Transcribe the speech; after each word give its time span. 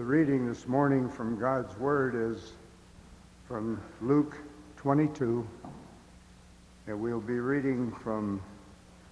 The 0.00 0.06
reading 0.06 0.48
this 0.48 0.66
morning 0.66 1.10
from 1.10 1.38
God's 1.38 1.76
Word 1.76 2.14
is 2.14 2.54
from 3.46 3.78
Luke 4.00 4.34
22, 4.78 5.46
and 6.86 6.98
we'll 6.98 7.20
be 7.20 7.38
reading 7.38 7.92
from 8.02 8.40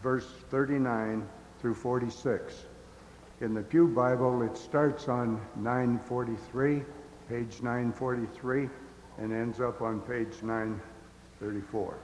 verse 0.03 0.27
39 0.48 1.29
through 1.61 1.74
46. 1.74 2.64
In 3.43 3.53
the 3.53 3.61
Pew 3.61 3.87
Bible, 3.87 4.40
it 4.40 4.56
starts 4.56 5.09
on 5.09 5.38
943, 5.56 6.82
page 7.29 7.61
943, 7.61 8.70
and 9.18 9.30
ends 9.30 9.61
up 9.61 9.82
on 9.82 10.00
page 10.00 10.43
934. 10.43 11.98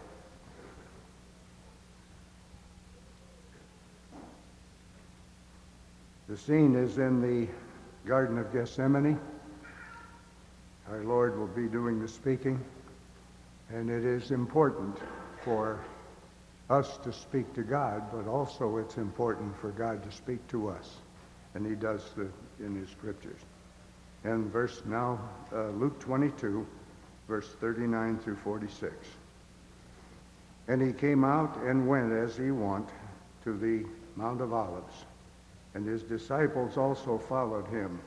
The 6.29 6.37
scene 6.37 6.77
is 6.77 6.99
in 6.99 7.23
the 7.23 7.49
Garden 8.07 8.39
of 8.39 8.53
Gethsemane. 8.53 9.19
Our 10.91 11.03
Lord 11.05 11.39
will 11.39 11.47
be 11.47 11.69
doing 11.69 12.01
the 12.01 12.09
speaking, 12.09 12.63
and 13.71 13.89
it 13.89 14.05
is 14.05 14.31
important 14.31 14.99
for 15.43 15.81
us 16.69 16.99
to 16.99 17.13
speak 17.15 17.55
to 17.55 17.63
God, 17.63 18.03
but 18.13 18.29
also 18.29 18.77
it's 18.77 18.99
important 18.99 19.57
for 19.59 19.71
God 19.71 20.03
to 20.03 20.13
speak 20.13 20.47
to 20.49 20.69
us, 20.69 20.97
and 21.55 21.67
he 21.67 21.75
does 21.75 22.03
the, 22.15 22.29
in 22.63 22.75
his 22.75 22.91
scriptures. 22.91 23.41
And 24.23 24.53
verse 24.53 24.83
now, 24.85 25.19
uh, 25.51 25.69
Luke 25.69 25.99
22, 26.01 26.67
verse 27.27 27.49
39 27.59 28.19
through 28.19 28.37
46. 28.37 28.95
And 30.69 30.83
he 30.83 30.93
came 30.93 31.25
out 31.25 31.57
and 31.63 31.89
went 31.89 32.13
as 32.13 32.37
he 32.37 32.51
wont 32.51 32.91
to 33.45 33.57
the 33.57 33.87
Mount 34.17 34.43
of 34.43 34.53
Olives, 34.53 35.05
and 35.75 35.87
his 35.87 36.03
disciples 36.03 36.77
also 36.77 37.19
followed 37.19 37.67
him. 37.67 38.01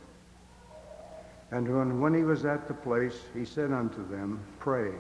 And 1.52 1.68
when, 1.68 2.02
when 2.02 2.14
he 2.14 2.24
was 2.24 2.46
at 2.46 2.68
the 2.68 2.74
place, 2.74 3.20
he 3.34 3.46
said 3.46 3.72
unto 3.72 4.08
them, 4.10 4.40
Pray 4.60 4.92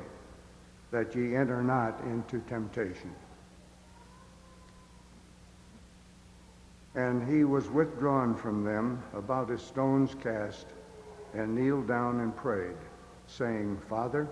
that 0.91 1.15
ye 1.15 1.35
enter 1.35 1.61
not 1.61 1.99
into 2.01 2.39
temptation. 2.47 3.13
And 6.95 7.27
he 7.27 7.43
was 7.43 7.69
withdrawn 7.69 8.35
from 8.35 8.63
them 8.63 9.03
about 9.13 9.51
a 9.51 9.59
stone's 9.59 10.15
cast, 10.15 10.65
and 11.33 11.53
kneeled 11.53 11.87
down 11.87 12.21
and 12.21 12.35
prayed, 12.35 12.77
saying, 13.27 13.79
Father, 13.89 14.27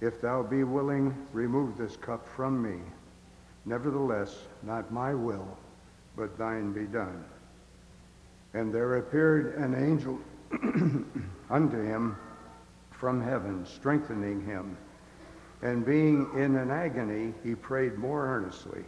if 0.00 0.20
thou 0.20 0.42
be 0.42 0.62
willing, 0.62 1.14
remove 1.32 1.76
this 1.76 1.96
cup 1.96 2.26
from 2.28 2.62
me. 2.62 2.80
Nevertheless, 3.64 4.46
not 4.62 4.92
my 4.92 5.12
will, 5.12 5.46
but 6.16 6.38
thine 6.38 6.72
be 6.72 6.84
done. 6.84 7.24
And 8.56 8.72
there 8.72 8.96
appeared 8.96 9.54
an 9.56 9.74
angel 9.74 10.18
unto 11.50 11.82
him 11.82 12.16
from 12.90 13.20
heaven, 13.20 13.66
strengthening 13.66 14.44
him. 14.44 14.76
And 15.62 15.84
being 15.84 16.28
in 16.34 16.56
an 16.56 16.70
agony, 16.70 17.34
he 17.44 17.54
prayed 17.54 17.98
more 17.98 18.26
earnestly 18.26 18.84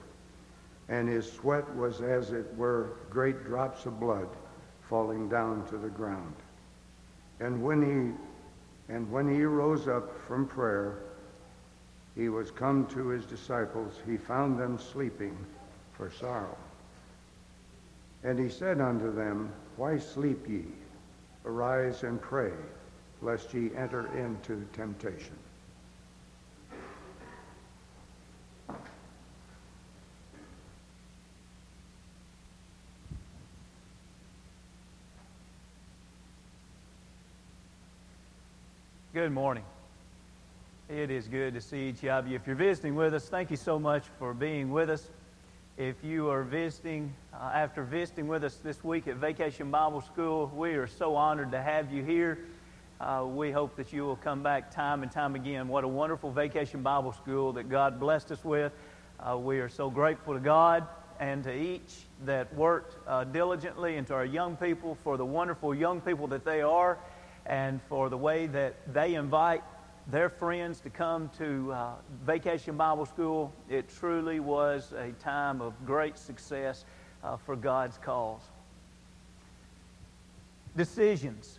and 0.89 1.08
his 1.08 1.30
sweat 1.30 1.77
was 1.77 2.00
as 2.00 2.33
it 2.33 2.46
were 2.56 2.92
great 3.11 3.44
drops 3.44 3.86
of 3.86 4.00
blood 4.00 4.28
falling 4.89 5.28
down 5.28 5.66
to 5.66 5.77
the 5.77 5.89
ground. 5.89 6.34
And 7.41 7.62
when 7.62 7.83
he 7.83 8.92
and 8.92 9.11
when 9.12 9.28
he 9.33 9.42
rose 9.44 9.86
up 9.86 10.19
from 10.27 10.46
prayer, 10.46 11.00
he 12.14 12.30
was 12.30 12.50
come 12.50 12.86
to 12.86 13.08
his 13.08 13.27
disciples. 13.27 14.00
He 14.06 14.16
found 14.16 14.58
them 14.58 14.78
sleeping 14.78 15.36
for 15.92 16.11
sorrow. 16.11 16.56
And 18.24 18.38
he 18.38 18.48
said 18.48 18.80
unto 18.80 19.14
them, 19.14 19.52
Why 19.77 19.98
sleep 19.98 20.48
ye? 20.48 20.64
Arise 21.44 22.02
and 22.02 22.20
pray, 22.20 22.52
lest 23.22 23.55
ye 23.55 23.70
enter 23.77 24.06
into 24.16 24.66
temptation. 24.72 25.36
Good 39.14 39.33
morning. 39.33 39.64
It 40.89 41.11
is 41.11 41.29
good 41.29 41.55
to 41.55 41.61
see 41.61 41.89
each 41.89 42.05
of 42.05 42.29
you. 42.29 42.36
If 42.36 42.46
you're 42.46 42.55
visiting 42.55 42.95
with 42.95 43.14
us, 43.14 43.29
thank 43.29 43.50
you 43.50 43.56
so 43.56 43.79
much 43.79 44.05
for 44.18 44.33
being 44.33 44.70
with 44.70 44.90
us. 44.90 45.08
If 45.78 46.02
you 46.02 46.28
are 46.28 46.42
visiting, 46.42 47.14
uh, 47.33 47.52
after 47.55 47.84
visiting 47.84 48.27
with 48.27 48.42
us 48.42 48.56
this 48.56 48.83
week 48.83 49.06
at 49.06 49.14
Vacation 49.14 49.70
Bible 49.70 50.00
School, 50.00 50.50
we 50.52 50.70
are 50.70 50.89
so 50.89 51.14
honored 51.14 51.52
to 51.52 51.62
have 51.62 51.92
you 51.92 52.02
here. 52.02 52.40
Uh, 53.00 53.24
we 53.28 53.52
hope 53.52 53.77
that 53.77 53.92
you 53.92 54.02
will 54.05 54.17
come 54.17 54.42
back 54.42 54.74
time 54.74 55.05
and 55.05 55.12
time 55.12 55.36
again. 55.36 55.68
What 55.68 55.84
a 55.84 55.88
wonderful 55.88 56.33
Vacation 56.33 56.83
Bible 56.83 57.12
School 57.12 57.52
that 57.52 57.68
God 57.68 58.00
blessed 58.00 58.33
us 58.33 58.44
with. 58.44 58.72
Uh, 59.20 59.38
we 59.38 59.61
are 59.61 59.68
so 59.68 59.88
grateful 59.88 60.34
to 60.34 60.40
God 60.40 60.84
and 61.20 61.44
to 61.44 61.55
each 61.55 61.94
that 62.24 62.52
worked 62.56 62.96
uh, 63.06 63.22
diligently 63.22 63.98
and 63.98 64.06
to 64.08 64.14
our 64.14 64.24
young 64.24 64.56
people 64.56 64.98
for 65.05 65.17
the 65.17 65.24
wonderful 65.24 65.72
young 65.72 66.00
people 66.00 66.27
that 66.27 66.44
they 66.44 66.61
are 66.61 66.98
and 67.46 67.80
for 67.88 68.08
the 68.08 68.18
way 68.18 68.48
that 68.48 68.74
they 68.92 69.14
invite 69.14 69.62
their 70.08 70.30
friends 70.30 70.80
to 70.80 70.91
come 70.91 71.30
to 71.36 71.70
uh, 71.70 71.92
Vacation 72.24 72.77
Bible 72.79 73.05
School. 73.05 73.52
It 73.69 73.91
truly 73.98 74.41
was 74.41 74.92
a 74.92 75.13
time 75.23 75.61
of 75.61 75.74
great 75.85 76.17
success 76.17 76.86
uh, 77.23 77.36
for 77.36 77.55
God's 77.57 77.98
cause. 77.98 78.41
Decisions. 80.77 81.58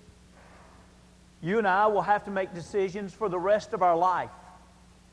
You 1.42 1.60
and 1.60 1.68
I 1.68 1.86
will 1.88 2.02
have 2.02 2.26
to 2.26 2.32
make 2.32 2.54
decisions 2.56 3.14
for 3.14 3.30
the 3.30 3.38
rest 3.38 3.74
of 3.74 3.84
our 3.84 3.96
life. 3.96 4.32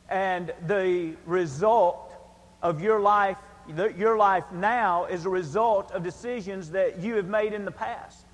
And 0.09 0.53
the 0.67 1.15
result 1.27 2.15
of 2.63 2.81
your 2.81 3.01
life, 3.01 3.37
your 3.99 4.17
life 4.17 4.45
now, 4.51 5.05
is 5.05 5.27
a 5.27 5.31
result 5.31 5.93
of 5.93 6.03
decisions 6.03 6.71
that 6.71 7.01
you 7.01 7.17
have 7.17 7.27
made 7.27 7.53
in 7.53 7.67
the 7.67 7.71
past. 7.71 8.25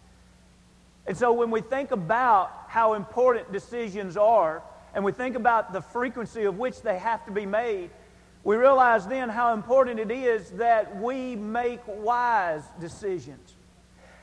And 1.09 1.17
so 1.17 1.33
when 1.33 1.51
we 1.51 1.61
think 1.61 1.91
about 1.91 2.53
how 2.69 2.95
important 2.95 3.51
decisions 3.51 4.17
are, 4.17 4.63
and 4.95 5.05
we 5.05 5.13
think 5.13 5.37
about 5.37 5.73
the 5.73 5.81
frequency 5.81 6.45
of 6.45 6.59
which 6.59 6.83
they 6.83 6.99
have 6.99 7.25
to 7.27 7.33
be 7.33 7.47
made, 7.47 7.91
we 8.45 8.57
realize 8.57 9.07
then 9.07 9.29
how 9.29 9.55
important 9.55 10.01
it 10.01 10.11
is 10.11 10.51
that 10.53 11.01
we 11.01 11.37
make 11.37 11.81
wise 11.87 12.65
decisions. 12.81 13.55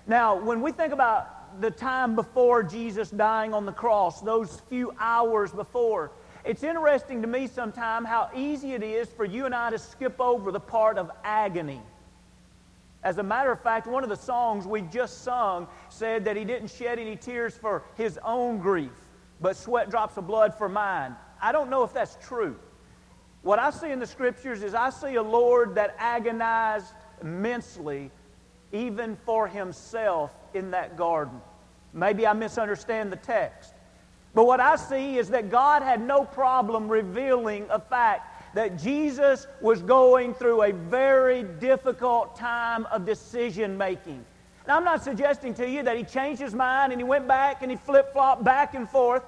Now, 0.08 0.36
when 0.36 0.62
we 0.62 0.72
think 0.72 0.92
about 0.92 1.62
the 1.62 1.72
time 1.72 2.16
before 2.16 2.64
Jesus 2.64 3.10
dying 3.10 3.54
on 3.54 3.66
the 3.66 3.72
cross, 3.72 4.22
those 4.22 4.62
few 4.70 4.94
hours 5.00 5.52
before, 5.52 6.12
it's 6.44 6.64
interesting 6.64 7.22
to 7.22 7.28
me 7.28 7.48
sometimes 7.48 8.08
how 8.08 8.30
easy 8.36 8.74
it 8.74 8.84
is 8.84 9.08
for 9.10 9.26
you 9.26 9.46
and 9.46 9.56
I 9.56 9.70
to 9.72 9.80
skip 9.80 10.20
over 10.20 10.52
the 10.52 10.60
part 10.60 10.98
of 10.98 11.12
agony. 11.24 11.82
As 13.04 13.18
a 13.18 13.24
matter 13.24 13.52
of 13.52 13.62
fact, 13.62 13.88
one 13.88 14.04
of 14.04 14.10
the 14.10 14.18
songs 14.18 14.68
we 14.68 14.82
just 14.82 15.24
sung 15.24 15.68
said 15.90 16.26
that 16.26 16.36
he 16.36 16.44
didn't 16.44 16.70
shed 16.70 17.00
any 17.00 17.16
tears 17.16 17.56
for 17.56 17.84
his 17.96 18.20
own 18.24 18.60
grief, 18.60 18.92
but 19.42 19.56
sweat 19.56 19.90
drops 19.90 20.18
of 20.18 20.28
blood 20.28 20.54
for 20.58 20.70
mine. 20.70 21.16
I 21.42 21.52
don't 21.52 21.70
know 21.70 21.84
if 21.84 21.94
that's 21.94 22.18
true. 22.28 22.58
What 23.42 23.60
I 23.60 23.70
see 23.70 23.92
in 23.92 24.00
the 24.00 24.08
scriptures 24.08 24.64
is 24.64 24.74
I 24.74 24.90
see 24.90 25.16
a 25.16 25.24
Lord 25.24 25.76
that 25.76 25.96
agonized 25.98 26.94
immensely, 27.22 28.12
even 28.72 29.16
for 29.26 29.48
himself 29.48 30.34
in 30.54 30.72
that 30.72 30.98
garden. 30.98 31.40
Maybe 31.94 32.28
I 32.28 32.34
misunderstand 32.34 33.12
the 33.12 33.18
text. 33.18 33.74
But 34.34 34.46
what 34.46 34.60
I 34.60 34.76
see 34.76 35.18
is 35.18 35.30
that 35.30 35.50
God 35.50 35.82
had 35.82 36.06
no 36.06 36.24
problem 36.24 36.88
revealing 36.88 37.66
a 37.70 37.80
fact 37.80 38.56
that 38.56 38.78
Jesus 38.78 39.48
was 39.62 39.82
going 39.82 40.34
through 40.34 40.64
a 40.64 40.72
very 40.74 41.44
difficult 41.44 42.36
time 42.36 42.86
of 42.88 43.06
decision 43.06 43.78
making. 43.78 44.26
Now, 44.70 44.78
I'm 44.78 44.84
not 44.84 45.04
suggesting 45.04 45.56
to 45.56 45.68
you 45.68 45.82
that 45.82 45.98
he 45.98 46.04
changed 46.04 46.40
his 46.40 46.54
mind 46.54 46.92
and 46.92 47.02
he 47.02 47.04
went 47.04 47.28
back 47.28 47.64
and 47.64 47.72
he 47.72 47.76
flip 47.76 48.14
flopped 48.14 48.44
back 48.44 48.76
and 48.76 48.88
forth, 48.88 49.24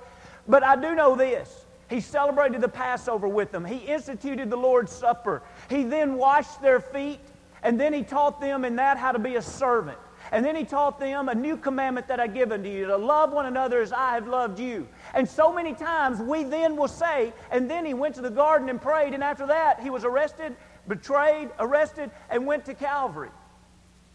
but 0.48 0.64
I 0.64 0.76
do 0.76 0.94
know 0.94 1.16
this. 1.16 1.66
He 1.90 2.00
celebrated 2.00 2.62
the 2.62 2.70
Passover 2.70 3.28
with 3.28 3.52
them. 3.52 3.66
He 3.66 3.78
instituted 3.78 4.52
the 4.52 4.56
Lord's 4.56 4.92
Supper. 4.92 5.42
He 5.68 5.82
then 5.82 6.14
washed 6.14 6.62
their 6.62 6.80
feet, 6.80 7.22
and 7.64 7.82
then 7.82 7.92
he 7.92 8.04
taught 8.04 8.40
them 8.40 8.64
in 8.64 8.76
that 8.76 9.00
how 9.00 9.12
to 9.12 9.18
be 9.18 9.36
a 9.38 9.42
servant. 9.42 9.98
And 10.32 10.46
then 10.46 10.56
he 10.56 10.64
taught 10.64 11.00
them 11.00 11.28
a 11.28 11.34
new 11.34 11.58
commandment 11.58 12.08
that 12.10 12.20
I 12.20 12.28
give 12.28 12.52
unto 12.52 12.70
you 12.70 12.86
to 12.86 12.96
love 12.96 13.34
one 13.34 13.48
another 13.48 13.82
as 13.82 13.92
I 13.92 14.14
have 14.14 14.28
loved 14.28 14.60
you. 14.60 14.88
And 15.16 15.28
so 15.28 15.52
many 15.52 15.74
times 15.74 16.20
we 16.20 16.44
then 16.44 16.76
will 16.76 16.88
say, 16.88 17.34
and 17.50 17.68
then 17.68 17.84
he 17.84 17.96
went 17.96 18.14
to 18.14 18.22
the 18.22 18.30
garden 18.30 18.70
and 18.70 18.80
prayed, 18.80 19.16
and 19.16 19.24
after 19.24 19.48
that 19.48 19.80
he 19.80 19.90
was 19.90 20.06
arrested, 20.06 20.56
betrayed, 20.88 21.50
arrested, 21.58 22.12
and 22.30 22.46
went 22.46 22.64
to 22.66 22.76
Calvary. 22.76 23.32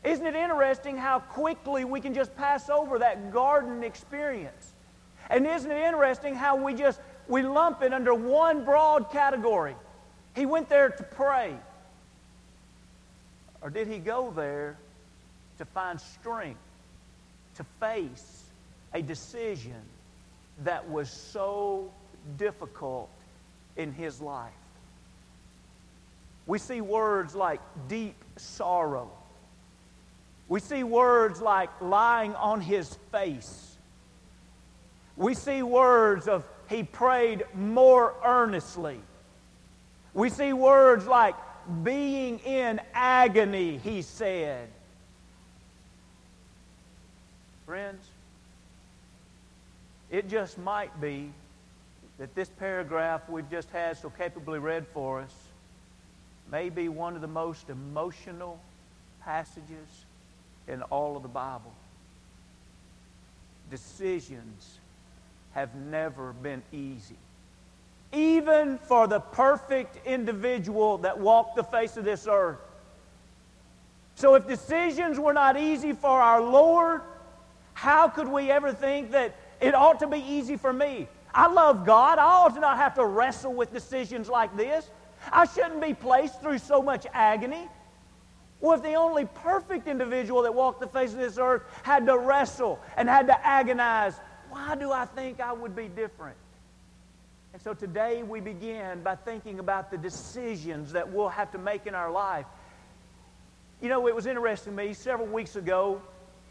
Isn't 0.06 0.26
it 0.26 0.34
interesting 0.34 0.96
how 0.96 1.18
quickly 1.18 1.84
we 1.84 2.00
can 2.00 2.14
just 2.14 2.34
pass 2.36 2.70
over 2.70 3.00
that 3.00 3.32
garden 3.32 3.84
experience? 3.84 4.72
And 5.28 5.46
isn't 5.46 5.70
it 5.70 5.84
interesting 5.84 6.34
how 6.34 6.56
we 6.56 6.72
just 6.72 7.00
we 7.28 7.42
lump 7.42 7.82
it 7.82 7.92
under 7.92 8.14
one 8.14 8.64
broad 8.64 9.10
category? 9.10 9.74
He 10.34 10.46
went 10.46 10.68
there 10.68 10.88
to 10.88 11.02
pray. 11.02 11.54
Or 13.60 13.68
did 13.68 13.88
he 13.88 13.98
go 13.98 14.30
there 14.30 14.76
to 15.58 15.64
find 15.64 16.00
strength 16.00 16.60
to 17.56 17.64
face 17.80 18.44
a 18.94 19.02
decision 19.02 19.82
that 20.64 20.88
was 20.88 21.10
so 21.10 21.90
difficult 22.38 23.10
in 23.76 23.92
his 23.92 24.20
life. 24.20 24.52
We 26.46 26.58
see 26.58 26.80
words 26.80 27.34
like 27.34 27.60
deep 27.88 28.16
sorrow. 28.36 29.10
We 30.48 30.60
see 30.60 30.84
words 30.84 31.40
like 31.40 31.70
lying 31.80 32.34
on 32.34 32.60
his 32.60 32.94
face. 33.10 33.76
We 35.16 35.34
see 35.34 35.62
words 35.62 36.28
of 36.28 36.44
he 36.68 36.82
prayed 36.82 37.44
more 37.54 38.14
earnestly. 38.24 39.00
We 40.14 40.30
see 40.30 40.52
words 40.52 41.06
like 41.06 41.34
being 41.82 42.38
in 42.40 42.80
agony, 42.94 43.78
he 43.78 44.02
said. 44.02 44.68
Friends, 47.66 48.06
it 50.10 50.28
just 50.28 50.58
might 50.58 51.00
be 51.00 51.32
that 52.18 52.34
this 52.34 52.48
paragraph 52.48 53.28
we've 53.28 53.50
just 53.50 53.68
had 53.70 53.96
so 53.96 54.10
capably 54.10 54.58
read 54.58 54.86
for 54.94 55.20
us 55.20 55.34
may 56.50 56.70
be 56.70 56.88
one 56.88 57.16
of 57.16 57.20
the 57.20 57.26
most 57.26 57.68
emotional 57.68 58.60
passages 59.20 60.05
in 60.68 60.82
all 60.82 61.16
of 61.16 61.22
the 61.22 61.28
Bible. 61.28 61.72
Decisions 63.70 64.78
have 65.54 65.74
never 65.74 66.32
been 66.32 66.62
easy. 66.72 67.16
Even 68.12 68.78
for 68.78 69.06
the 69.06 69.20
perfect 69.20 70.06
individual 70.06 70.98
that 70.98 71.18
walked 71.18 71.56
the 71.56 71.64
face 71.64 71.96
of 71.96 72.04
this 72.04 72.26
earth. 72.30 72.58
So, 74.14 74.34
if 74.34 74.46
decisions 74.46 75.18
were 75.18 75.32
not 75.32 75.58
easy 75.58 75.92
for 75.92 76.08
our 76.22 76.40
Lord, 76.40 77.02
how 77.74 78.08
could 78.08 78.28
we 78.28 78.50
ever 78.50 78.72
think 78.72 79.10
that 79.10 79.34
it 79.60 79.74
ought 79.74 79.98
to 80.00 80.06
be 80.06 80.18
easy 80.18 80.56
for 80.56 80.72
me? 80.72 81.08
I 81.34 81.48
love 81.48 81.84
God. 81.84 82.18
I 82.18 82.24
ought 82.24 82.54
to 82.54 82.60
not 82.60 82.78
have 82.78 82.94
to 82.94 83.04
wrestle 83.04 83.52
with 83.52 83.72
decisions 83.72 84.28
like 84.28 84.56
this. 84.56 84.88
I 85.30 85.46
shouldn't 85.46 85.82
be 85.82 85.92
placed 85.92 86.40
through 86.40 86.58
so 86.58 86.80
much 86.80 87.06
agony. 87.12 87.68
Well, 88.60 88.76
if 88.76 88.82
the 88.82 88.94
only 88.94 89.26
perfect 89.26 89.86
individual 89.86 90.42
that 90.42 90.54
walked 90.54 90.80
the 90.80 90.86
face 90.86 91.12
of 91.12 91.18
this 91.18 91.38
earth 91.38 91.62
had 91.82 92.06
to 92.06 92.18
wrestle 92.18 92.80
and 92.96 93.08
had 93.08 93.26
to 93.26 93.46
agonize, 93.46 94.14
why 94.50 94.74
do 94.76 94.92
I 94.92 95.04
think 95.04 95.40
I 95.40 95.52
would 95.52 95.76
be 95.76 95.88
different? 95.88 96.36
And 97.52 97.62
so 97.62 97.74
today 97.74 98.22
we 98.22 98.40
begin 98.40 99.02
by 99.02 99.16
thinking 99.16 99.58
about 99.58 99.90
the 99.90 99.98
decisions 99.98 100.92
that 100.92 101.10
we'll 101.10 101.28
have 101.28 101.50
to 101.52 101.58
make 101.58 101.86
in 101.86 101.94
our 101.94 102.10
life. 102.10 102.46
You 103.80 103.88
know, 103.88 104.06
it 104.08 104.14
was 104.14 104.26
interesting 104.26 104.76
to 104.76 104.84
me 104.84 104.94
several 104.94 105.28
weeks 105.28 105.56
ago, 105.56 106.00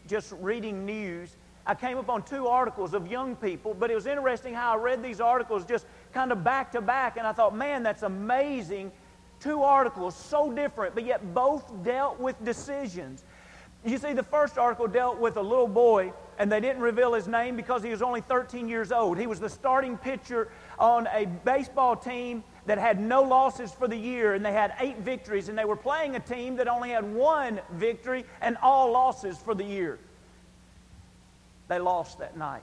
just 0.06 0.32
reading 0.40 0.86
news, 0.86 1.36
I 1.66 1.74
came 1.74 1.98
upon 1.98 2.22
two 2.22 2.46
articles 2.46 2.94
of 2.94 3.08
young 3.08 3.34
people, 3.34 3.74
but 3.74 3.90
it 3.90 3.96
was 3.96 4.06
interesting 4.06 4.54
how 4.54 4.74
I 4.74 4.76
read 4.76 5.02
these 5.02 5.20
articles 5.20 5.64
just 5.64 5.84
kind 6.14 6.30
of 6.30 6.44
back 6.44 6.72
to 6.72 6.80
back, 6.80 7.16
and 7.16 7.26
I 7.26 7.32
thought, 7.32 7.56
man, 7.56 7.82
that's 7.82 8.02
amazing. 8.02 8.92
Two 9.40 9.62
articles, 9.62 10.16
so 10.16 10.50
different, 10.50 10.94
but 10.94 11.04
yet 11.04 11.34
both 11.34 11.70
dealt 11.84 12.18
with 12.18 12.42
decisions. 12.44 13.24
You 13.84 13.98
see, 13.98 14.14
the 14.14 14.22
first 14.22 14.58
article 14.58 14.88
dealt 14.88 15.18
with 15.18 15.36
a 15.36 15.42
little 15.42 15.68
boy, 15.68 16.12
and 16.38 16.50
they 16.50 16.60
didn't 16.60 16.82
reveal 16.82 17.12
his 17.12 17.28
name 17.28 17.54
because 17.54 17.82
he 17.82 17.90
was 17.90 18.02
only 18.02 18.20
13 18.20 18.68
years 18.68 18.90
old. 18.90 19.18
He 19.18 19.26
was 19.26 19.38
the 19.38 19.48
starting 19.48 19.96
pitcher 19.96 20.48
on 20.78 21.06
a 21.12 21.26
baseball 21.26 21.94
team 21.94 22.42
that 22.66 22.78
had 22.78 23.00
no 23.00 23.22
losses 23.22 23.72
for 23.72 23.86
the 23.86 23.96
year, 23.96 24.34
and 24.34 24.44
they 24.44 24.52
had 24.52 24.74
eight 24.80 24.98
victories, 24.98 25.48
and 25.48 25.56
they 25.56 25.64
were 25.64 25.76
playing 25.76 26.16
a 26.16 26.20
team 26.20 26.56
that 26.56 26.66
only 26.66 26.90
had 26.90 27.04
one 27.14 27.60
victory 27.72 28.24
and 28.40 28.56
all 28.60 28.90
losses 28.90 29.38
for 29.38 29.54
the 29.54 29.64
year. 29.64 29.98
They 31.68 31.78
lost 31.78 32.18
that 32.18 32.36
night. 32.36 32.62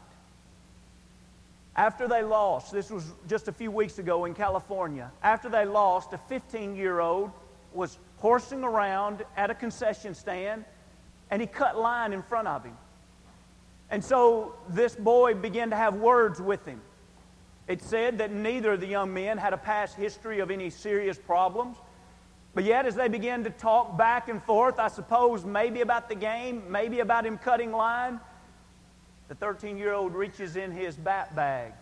After 1.75 2.07
they 2.07 2.21
lost, 2.23 2.71
this 2.71 2.91
was 2.91 3.13
just 3.27 3.47
a 3.47 3.51
few 3.51 3.71
weeks 3.71 3.97
ago 3.97 4.25
in 4.25 4.33
California, 4.35 5.11
after 5.23 5.49
they 5.49 5.65
lost, 5.65 6.13
a 6.13 6.17
15 6.17 6.75
year 6.75 6.99
old 6.99 7.31
was 7.73 7.97
horsing 8.17 8.63
around 8.63 9.25
at 9.35 9.49
a 9.49 9.55
concession 9.55 10.13
stand 10.13 10.65
and 11.31 11.41
he 11.41 11.47
cut 11.47 11.79
line 11.79 12.13
in 12.13 12.21
front 12.21 12.47
of 12.47 12.63
him. 12.63 12.77
And 13.89 14.03
so 14.03 14.55
this 14.69 14.95
boy 14.95 15.33
began 15.33 15.71
to 15.71 15.75
have 15.75 15.95
words 15.95 16.39
with 16.39 16.65
him. 16.65 16.81
It 17.67 17.81
said 17.81 18.17
that 18.19 18.31
neither 18.31 18.73
of 18.73 18.81
the 18.81 18.87
young 18.87 19.13
men 19.13 19.37
had 19.37 19.53
a 19.53 19.57
past 19.57 19.95
history 19.95 20.39
of 20.39 20.51
any 20.51 20.69
serious 20.69 21.17
problems. 21.17 21.77
But 22.53 22.65
yet, 22.65 22.85
as 22.85 22.93
they 22.93 23.07
began 23.07 23.43
to 23.45 23.49
talk 23.49 23.97
back 23.97 24.29
and 24.29 24.43
forth, 24.43 24.77
I 24.77 24.89
suppose 24.89 25.43
maybe 25.43 25.81
about 25.81 26.07
the 26.07 26.15
game, 26.15 26.63
maybe 26.69 26.99
about 26.99 27.25
him 27.25 27.37
cutting 27.37 27.71
line, 27.71 28.19
the 29.27 29.35
13 29.35 29.77
year 29.77 29.93
old 29.93 30.13
reaches 30.13 30.55
in 30.55 30.71
his 30.71 30.95
bat 30.95 31.35
bag, 31.35 31.73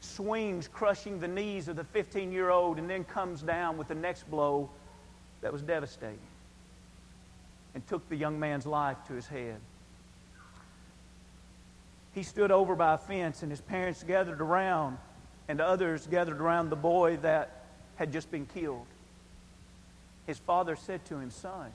swings, 0.00 0.68
crushing 0.68 1.18
the 1.20 1.28
knees 1.28 1.68
of 1.68 1.76
the 1.76 1.84
15 1.84 2.32
year 2.32 2.50
old, 2.50 2.78
and 2.78 2.88
then 2.88 3.04
comes 3.04 3.42
down 3.42 3.76
with 3.76 3.88
the 3.88 3.94
next 3.94 4.30
blow 4.30 4.70
that 5.40 5.52
was 5.52 5.62
devastating 5.62 6.18
and 7.74 7.86
took 7.86 8.08
the 8.08 8.16
young 8.16 8.38
man's 8.38 8.66
life 8.66 8.96
to 9.08 9.14
his 9.14 9.26
head. 9.26 9.56
He 12.14 12.22
stood 12.22 12.52
over 12.52 12.76
by 12.76 12.94
a 12.94 12.98
fence, 12.98 13.42
and 13.42 13.50
his 13.50 13.60
parents 13.60 14.04
gathered 14.04 14.40
around, 14.40 14.98
and 15.48 15.60
others 15.60 16.06
gathered 16.06 16.40
around 16.40 16.70
the 16.70 16.76
boy 16.76 17.16
that 17.18 17.64
had 17.96 18.12
just 18.12 18.30
been 18.30 18.46
killed. 18.46 18.86
His 20.26 20.38
father 20.38 20.76
said 20.76 21.04
to 21.06 21.18
him, 21.18 21.30
Son, 21.30 21.72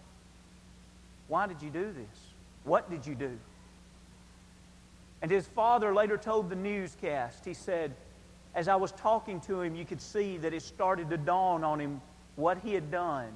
why 1.28 1.46
did 1.48 1.62
you 1.62 1.70
do 1.70 1.86
this? 1.92 2.20
What 2.64 2.90
did 2.90 3.06
you 3.06 3.16
do? 3.16 3.38
And 5.22 5.30
his 5.30 5.48
father 5.48 5.94
later 5.94 6.18
told 6.18 6.50
the 6.50 6.56
newscast, 6.56 7.44
he 7.46 7.54
said, 7.54 7.94
as 8.56 8.68
I 8.68 8.76
was 8.76 8.92
talking 8.94 9.42
to 9.42 9.62
him, 9.62 9.76
you 9.76 9.86
could 9.86 10.02
see 10.02 10.38
that 10.38 10.54
it 10.54 10.62
started 10.62 11.10
to 11.10 11.18
dawn 11.18 11.64
on 11.64 11.80
him 11.80 12.02
what 12.36 12.58
he 12.60 12.74
had 12.74 12.90
done. 12.90 13.28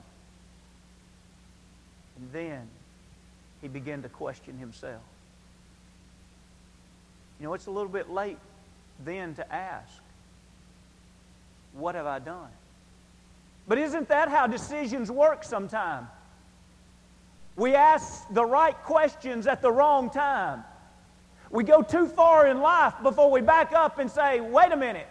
And 2.17 2.31
then 2.31 2.67
he 3.61 3.67
began 3.67 4.01
to 4.03 4.09
question 4.09 4.57
himself. 4.57 5.01
You 7.39 7.47
know, 7.47 7.53
it's 7.53 7.67
a 7.67 7.71
little 7.71 7.89
bit 7.91 8.09
late 8.09 8.37
then 9.03 9.35
to 9.35 9.53
ask, 9.53 10.01
What 11.73 11.95
have 11.95 12.05
I 12.05 12.19
done? 12.19 12.49
But 13.67 13.77
isn't 13.77 14.09
that 14.09 14.29
how 14.29 14.47
decisions 14.47 15.09
work 15.11 15.43
sometimes? 15.43 16.07
We 17.55 17.75
ask 17.75 18.25
the 18.33 18.45
right 18.45 18.75
questions 18.83 19.47
at 19.47 19.61
the 19.61 19.71
wrong 19.71 20.09
time. 20.09 20.63
We 21.53 21.63
go 21.63 21.83
too 21.83 22.07
far 22.07 22.47
in 22.47 22.61
life 22.61 22.95
before 23.03 23.29
we 23.29 23.39
back 23.39 23.73
up 23.73 23.99
and 23.99 24.09
say, 24.09 24.41
wait 24.41 24.71
a 24.71 24.75
minute, 24.75 25.05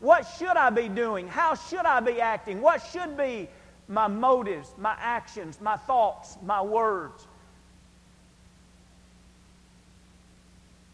what 0.00 0.28
should 0.38 0.54
I 0.54 0.68
be 0.68 0.90
doing? 0.90 1.26
How 1.26 1.54
should 1.54 1.86
I 1.86 2.00
be 2.00 2.20
acting? 2.20 2.60
What 2.60 2.82
should 2.92 3.16
be 3.16 3.48
my 3.88 4.06
motives, 4.06 4.74
my 4.76 4.94
actions, 5.00 5.58
my 5.58 5.78
thoughts, 5.78 6.36
my 6.44 6.60
words? 6.60 7.26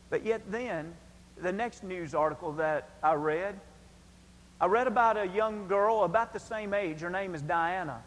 But 0.08 0.24
yet, 0.24 0.42
then, 0.52 0.94
the 1.42 1.50
next 1.50 1.82
news 1.82 2.14
article 2.14 2.52
that 2.52 2.88
I 3.02 3.14
read, 3.14 3.58
I 4.60 4.66
read 4.66 4.86
about 4.86 5.16
a 5.16 5.26
young 5.26 5.66
girl 5.66 6.04
about 6.04 6.32
the 6.32 6.38
same 6.38 6.72
age. 6.72 7.00
Her 7.00 7.10
name 7.10 7.34
is 7.34 7.42
Diana. 7.42 8.00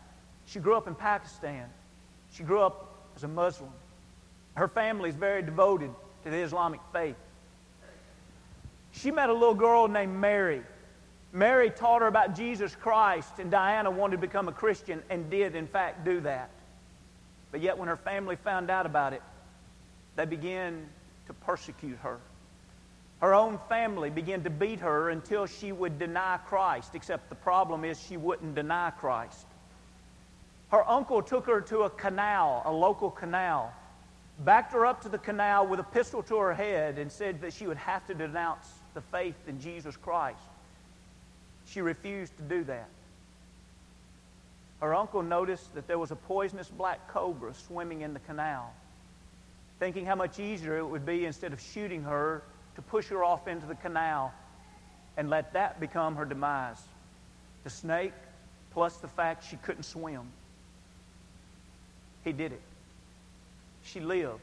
She 0.45 0.59
grew 0.59 0.75
up 0.75 0.88
in 0.88 0.95
Pakistan. 0.95 1.65
She 2.31 2.43
grew 2.43 2.62
up 2.62 2.95
as 3.17 3.25
a 3.25 3.27
Muslim. 3.27 3.69
Her 4.55 4.69
family 4.69 5.09
is 5.09 5.15
very 5.15 5.41
devoted 5.41 5.91
to 6.23 6.29
the 6.29 6.38
Islamic 6.38 6.79
faith. 6.91 7.15
She 8.91 9.11
met 9.11 9.29
a 9.29 9.33
little 9.33 9.55
girl 9.55 9.88
named 9.88 10.15
Mary. 10.15 10.61
Mary 11.31 11.69
taught 11.69 12.01
her 12.01 12.07
about 12.07 12.35
Jesus 12.35 12.75
Christ, 12.75 13.38
and 13.38 13.51
Diana 13.51 13.91
wanted 13.91 14.15
to 14.15 14.21
become 14.21 14.47
a 14.47 14.51
Christian 14.51 15.03
and 15.09 15.29
did, 15.29 15.55
in 15.55 15.67
fact, 15.67 16.03
do 16.03 16.19
that. 16.21 16.49
But 17.51 17.61
yet, 17.61 17.77
when 17.77 17.88
her 17.88 17.97
family 17.97 18.35
found 18.35 18.69
out 18.69 18.85
about 18.85 19.13
it, 19.13 19.21
they 20.15 20.25
began 20.25 20.88
to 21.27 21.33
persecute 21.33 21.97
her. 21.99 22.17
Her 23.21 23.35
own 23.35 23.59
family 23.69 24.09
began 24.09 24.43
to 24.43 24.49
beat 24.49 24.79
her 24.79 25.09
until 25.09 25.45
she 25.45 25.71
would 25.71 25.99
deny 25.99 26.38
Christ, 26.45 26.95
except 26.95 27.29
the 27.29 27.35
problem 27.35 27.83
is 27.83 27.99
she 27.99 28.17
wouldn't 28.17 28.55
deny 28.55 28.91
Christ. 28.91 29.45
Her 30.71 30.88
uncle 30.88 31.21
took 31.21 31.45
her 31.47 31.61
to 31.61 31.81
a 31.81 31.89
canal, 31.89 32.61
a 32.65 32.71
local 32.71 33.11
canal, 33.11 33.73
backed 34.39 34.74
her 34.74 34.86
up 34.86 35.01
to 35.01 35.10
the 35.10 35.17
canal 35.17 35.67
with 35.67 35.79
a 35.79 35.84
pistol 35.84 36.24
to 36.24 36.38
her 36.38 36.53
head 36.53 36.98
and 36.98 37.12
said 37.12 37.41
that 37.41 37.53
she 37.53 37.67
would 37.67 37.77
have 37.77 38.05
to 38.08 38.13
denounce 38.13 38.67
the 38.93 39.01
faith 39.01 39.36
in 39.48 39.60
Jesus 39.60 39.98
Christ. 39.98 40.39
She 41.67 41.81
refused 41.81 42.36
to 42.38 42.43
do 42.43 42.63
that. 42.63 42.89
Her 44.79 44.96
uncle 44.96 45.22
noticed 45.22 45.74
that 45.75 45.88
there 45.88 46.00
was 46.00 46.12
a 46.12 46.15
poisonous 46.15 46.69
black 46.69 47.10
cobra 47.10 47.53
swimming 47.53 48.01
in 48.01 48.13
the 48.13 48.19
canal, 48.22 48.74
thinking 49.77 50.05
how 50.05 50.15
much 50.15 50.39
easier 50.39 50.77
it 50.77 50.86
would 50.86 51.05
be 51.05 51.25
instead 51.25 51.51
of 51.51 51.60
shooting 51.60 52.03
her 52.03 52.41
to 52.75 52.81
push 52.81 53.08
her 53.08 53.24
off 53.24 53.48
into 53.48 53.65
the 53.65 53.75
canal 53.75 54.34
and 55.17 55.29
let 55.29 55.51
that 55.51 55.81
become 55.81 56.15
her 56.15 56.24
demise. 56.24 56.81
The 57.65 57.69
snake, 57.69 58.13
plus 58.72 58.96
the 58.98 59.10
fact 59.10 59.43
she 59.50 59.58
couldn't 59.58 59.84
swim. 59.84 60.31
He 62.24 62.31
did 62.31 62.53
it. 62.53 62.62
She 63.83 64.00
lived. 64.00 64.39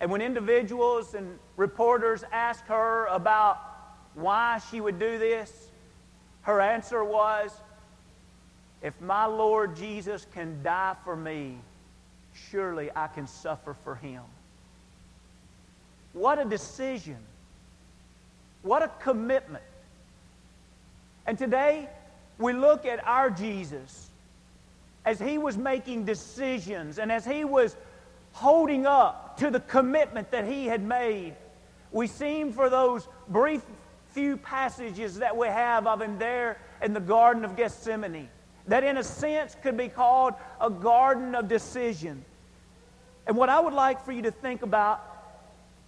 And 0.00 0.10
when 0.10 0.20
individuals 0.20 1.14
and 1.14 1.38
reporters 1.56 2.22
asked 2.30 2.66
her 2.68 3.06
about 3.06 3.58
why 4.14 4.60
she 4.70 4.80
would 4.80 4.98
do 4.98 5.18
this, 5.18 5.68
her 6.42 6.60
answer 6.60 7.02
was, 7.02 7.50
If 8.82 8.98
my 9.00 9.26
Lord 9.26 9.76
Jesus 9.76 10.26
can 10.32 10.62
die 10.62 10.94
for 11.04 11.16
me, 11.16 11.58
surely 12.50 12.90
I 12.94 13.06
can 13.08 13.26
suffer 13.26 13.74
for 13.84 13.94
him. 13.94 14.22
What 16.12 16.38
a 16.38 16.44
decision. 16.44 17.18
What 18.62 18.82
a 18.82 18.88
commitment. 19.00 19.64
And 21.26 21.36
today, 21.36 21.88
we 22.38 22.52
look 22.52 22.86
at 22.86 23.06
our 23.06 23.30
Jesus 23.30 24.10
as 25.04 25.18
he 25.18 25.38
was 25.38 25.56
making 25.56 26.04
decisions 26.04 26.98
and 26.98 27.10
as 27.12 27.24
he 27.24 27.44
was 27.44 27.76
holding 28.36 28.84
up 28.84 29.38
to 29.38 29.50
the 29.50 29.60
commitment 29.60 30.30
that 30.30 30.46
he 30.46 30.66
had 30.66 30.82
made. 30.82 31.34
We 31.90 32.06
seem 32.06 32.52
for 32.52 32.68
those 32.68 33.08
brief 33.28 33.62
few 34.10 34.36
passages 34.36 35.20
that 35.20 35.34
we 35.34 35.46
have 35.46 35.86
of 35.86 36.02
him 36.02 36.18
there 36.18 36.58
in 36.82 36.92
the 36.92 37.00
Garden 37.00 37.46
of 37.46 37.56
Gethsemane, 37.56 38.28
that 38.66 38.84
in 38.84 38.98
a 38.98 39.02
sense 39.02 39.56
could 39.62 39.78
be 39.78 39.88
called 39.88 40.34
a 40.60 40.68
garden 40.68 41.34
of 41.34 41.48
decision. 41.48 42.26
And 43.26 43.38
what 43.38 43.48
I 43.48 43.58
would 43.58 43.72
like 43.72 44.04
for 44.04 44.12
you 44.12 44.20
to 44.20 44.30
think 44.30 44.60
about 44.60 45.02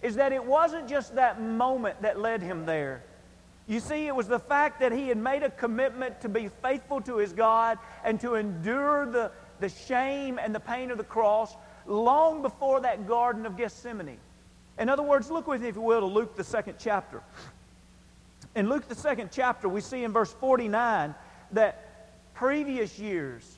is 0.01 0.15
that 0.15 0.31
it 0.31 0.43
wasn't 0.43 0.89
just 0.89 1.13
that 1.15 1.39
moment 1.39 2.01
that 2.01 2.19
led 2.19 2.41
him 2.41 2.65
there. 2.65 3.03
You 3.67 3.79
see, 3.79 4.07
it 4.07 4.15
was 4.15 4.27
the 4.27 4.39
fact 4.39 4.79
that 4.79 4.91
he 4.91 5.07
had 5.07 5.17
made 5.17 5.43
a 5.43 5.51
commitment 5.51 6.19
to 6.21 6.29
be 6.29 6.49
faithful 6.63 6.99
to 7.01 7.17
his 7.17 7.31
God 7.31 7.77
and 8.03 8.19
to 8.21 8.33
endure 8.33 9.05
the, 9.05 9.31
the 9.59 9.69
shame 9.69 10.39
and 10.39 10.55
the 10.55 10.59
pain 10.59 10.89
of 10.89 10.97
the 10.97 11.03
cross 11.03 11.55
long 11.89 12.41
before 12.41 12.81
that 12.81 13.07
Garden 13.07 13.45
of 13.45 13.57
Gethsemane. 13.57 14.17
In 14.77 14.87
other 14.87 15.03
words, 15.03 15.29
look 15.29 15.47
with 15.47 15.61
me, 15.61 15.67
if 15.67 15.75
you 15.75 15.81
will, 15.81 15.99
to 15.99 16.05
Luke, 16.05 16.35
the 16.35 16.43
second 16.43 16.75
chapter. 16.79 17.21
In 18.55 18.69
Luke, 18.69 18.87
the 18.87 18.95
second 18.95 19.29
chapter, 19.31 19.67
we 19.67 19.81
see 19.81 20.03
in 20.03 20.13
verse 20.13 20.31
49 20.33 21.13
that 21.51 22.33
previous 22.33 22.97
years 22.97 23.57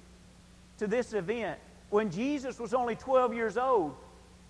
to 0.79 0.87
this 0.87 1.13
event, 1.13 1.59
when 1.91 2.09
Jesus 2.09 2.59
was 2.59 2.73
only 2.73 2.95
12 2.95 3.33
years 3.33 3.57
old, 3.57 3.95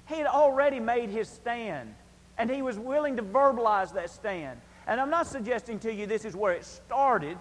he 0.07 0.15
had 0.15 0.27
already 0.27 0.79
made 0.79 1.09
his 1.09 1.27
stand, 1.27 1.93
and 2.37 2.49
he 2.49 2.61
was 2.61 2.77
willing 2.77 3.17
to 3.17 3.23
verbalize 3.23 3.93
that 3.93 4.09
stand. 4.09 4.59
And 4.87 4.99
I'm 4.99 5.09
not 5.09 5.27
suggesting 5.27 5.79
to 5.79 5.93
you 5.93 6.07
this 6.07 6.25
is 6.25 6.35
where 6.35 6.53
it 6.53 6.65
started. 6.65 7.37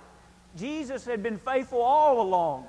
Jesus 0.56 1.04
had 1.04 1.22
been 1.22 1.38
faithful 1.38 1.80
all 1.80 2.20
along. 2.20 2.66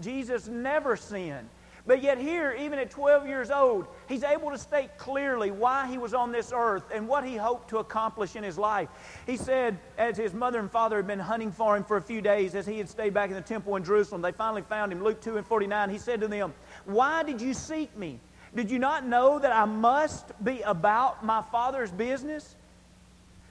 Jesus 0.00 0.48
never 0.48 0.96
sinned. 0.96 1.48
But 1.86 2.02
yet, 2.02 2.18
here, 2.18 2.56
even 2.58 2.78
at 2.78 2.90
12 2.90 3.26
years 3.26 3.50
old, 3.50 3.86
he's 4.08 4.22
able 4.22 4.50
to 4.50 4.58
state 4.58 4.98
clearly 4.98 5.50
why 5.50 5.86
he 5.88 5.98
was 5.98 6.14
on 6.14 6.30
this 6.30 6.52
earth 6.54 6.84
and 6.92 7.08
what 7.08 7.24
he 7.24 7.36
hoped 7.36 7.70
to 7.70 7.78
accomplish 7.78 8.36
in 8.36 8.42
his 8.42 8.58
life. 8.58 8.88
He 9.26 9.36
said, 9.36 9.78
as 9.96 10.16
his 10.16 10.34
mother 10.34 10.58
and 10.58 10.70
father 10.70 10.96
had 10.96 11.06
been 11.06 11.18
hunting 11.18 11.52
for 11.52 11.76
him 11.76 11.84
for 11.84 11.96
a 11.96 12.02
few 12.02 12.20
days, 12.20 12.54
as 12.54 12.66
he 12.66 12.78
had 12.78 12.88
stayed 12.88 13.14
back 13.14 13.30
in 13.30 13.36
the 13.36 13.42
temple 13.42 13.76
in 13.76 13.84
Jerusalem, 13.84 14.20
they 14.20 14.32
finally 14.32 14.62
found 14.62 14.92
him. 14.92 15.02
Luke 15.02 15.20
2 15.20 15.38
and 15.38 15.46
49, 15.46 15.90
he 15.90 15.98
said 15.98 16.20
to 16.20 16.28
them, 16.28 16.52
Why 16.84 17.22
did 17.22 17.40
you 17.40 17.54
seek 17.54 17.96
me? 17.96 18.20
Did 18.54 18.70
you 18.70 18.78
not 18.78 19.06
know 19.06 19.38
that 19.38 19.52
I 19.52 19.64
must 19.64 20.32
be 20.44 20.60
about 20.62 21.24
my 21.24 21.42
Father's 21.42 21.90
business? 21.90 22.56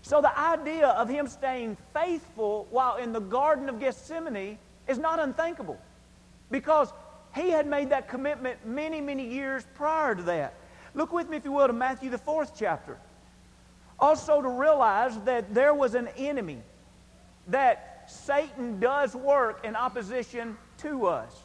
So 0.01 0.21
the 0.21 0.37
idea 0.37 0.87
of 0.87 1.09
him 1.09 1.27
staying 1.27 1.77
faithful 1.93 2.67
while 2.69 2.97
in 2.97 3.13
the 3.13 3.19
Garden 3.19 3.69
of 3.69 3.79
Gethsemane 3.79 4.57
is 4.87 4.97
not 4.97 5.19
unthinkable 5.19 5.79
because 6.51 6.91
he 7.35 7.49
had 7.49 7.67
made 7.67 7.89
that 7.89 8.07
commitment 8.07 8.65
many, 8.65 9.01
many 9.01 9.27
years 9.27 9.65
prior 9.75 10.15
to 10.15 10.23
that. 10.23 10.55
Look 10.93 11.13
with 11.13 11.29
me, 11.29 11.37
if 11.37 11.45
you 11.45 11.51
will, 11.51 11.67
to 11.67 11.73
Matthew, 11.73 12.09
the 12.09 12.17
fourth 12.17 12.53
chapter. 12.57 12.97
Also, 13.99 14.41
to 14.41 14.49
realize 14.49 15.17
that 15.21 15.53
there 15.53 15.73
was 15.73 15.93
an 15.93 16.07
enemy, 16.17 16.59
that 17.47 18.05
Satan 18.07 18.79
does 18.79 19.15
work 19.15 19.63
in 19.65 19.75
opposition 19.75 20.57
to 20.79 21.05
us. 21.05 21.35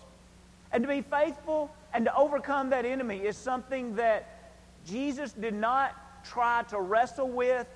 And 0.73 0.83
to 0.83 0.88
be 0.88 1.03
faithful 1.03 1.71
and 1.93 2.05
to 2.07 2.17
overcome 2.17 2.71
that 2.71 2.85
enemy 2.85 3.19
is 3.19 3.37
something 3.37 3.97
that 3.97 4.53
Jesus 4.87 5.33
did 5.33 5.55
not 5.55 5.95
try 6.25 6.64
to 6.69 6.81
wrestle 6.81 7.29
with 7.29 7.67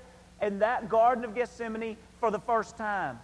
in 0.41 0.59
that 0.61 0.89
Garden 0.89 1.25
of 1.25 1.35
Gethsemane 1.35 1.97
for 2.19 2.31
the 2.31 2.39
first 2.39 2.77
time. 2.77 3.19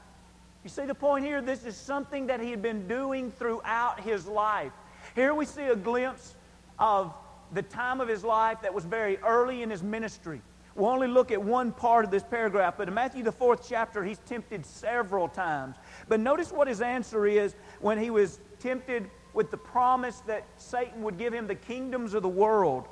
You 0.65 0.71
see 0.71 0.87
the 0.87 0.95
point 0.95 1.27
here? 1.27 1.43
This 1.43 1.67
is 1.67 1.77
something 1.77 2.27
that 2.29 2.41
he 2.41 2.51
had 2.51 2.63
been 2.63 2.89
doing 2.89 3.31
throughout 3.31 4.01
his 4.01 4.27
life. 4.27 4.73
Here 5.15 5.35
we 5.35 5.45
see 5.45 5.65
a 5.65 5.77
glimpse 5.77 6.35
of 6.79 7.13
the 7.53 7.63
time 7.63 8.01
of 8.01 8.09
his 8.09 8.25
life 8.25 8.63
that 8.63 8.73
was 8.73 8.87
very 8.87 9.19
early 9.19 9.63
in 9.63 9.69
his 9.69 9.83
ministry. 9.83 10.41
We'll 10.75 10.91
only 10.91 11.07
look 11.07 11.31
at 11.31 11.41
one 11.41 11.71
part 11.71 12.07
of 12.07 12.11
this 12.11 12.25
paragraph, 12.25 12.75
but 12.79 12.89
in 12.89 12.95
Matthew, 12.95 13.23
the 13.23 13.31
fourth 13.31 13.69
chapter, 13.69 14.03
he's 14.03 14.19
tempted 14.21 14.65
several 14.65 15.29
times. 15.29 15.77
But 16.09 16.19
notice 16.19 16.51
what 16.51 16.67
his 16.67 16.81
answer 16.81 17.27
is 17.27 17.55
when 17.81 17.99
he 17.99 18.09
was 18.09 18.41
tempted 18.59 19.09
with 19.35 19.51
the 19.51 19.57
promise 19.59 20.21
that 20.27 20.45
Satan 20.57 21.03
would 21.03 21.19
give 21.19 21.33
him 21.35 21.47
the 21.47 21.55
kingdoms 21.55 22.15
of 22.15 22.23
the 22.23 22.29
world. 22.29 22.89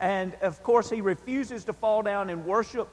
And 0.00 0.34
of 0.42 0.62
course, 0.62 0.90
he 0.90 1.00
refuses 1.00 1.64
to 1.64 1.72
fall 1.72 2.02
down 2.02 2.28
and 2.28 2.44
worship 2.44 2.88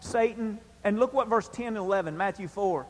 Satan. 0.00 0.58
And 0.84 0.98
look 0.98 1.14
what 1.14 1.28
verse 1.28 1.48
10 1.48 1.68
and 1.68 1.76
11, 1.78 2.16
Matthew 2.16 2.48
4. 2.48 2.86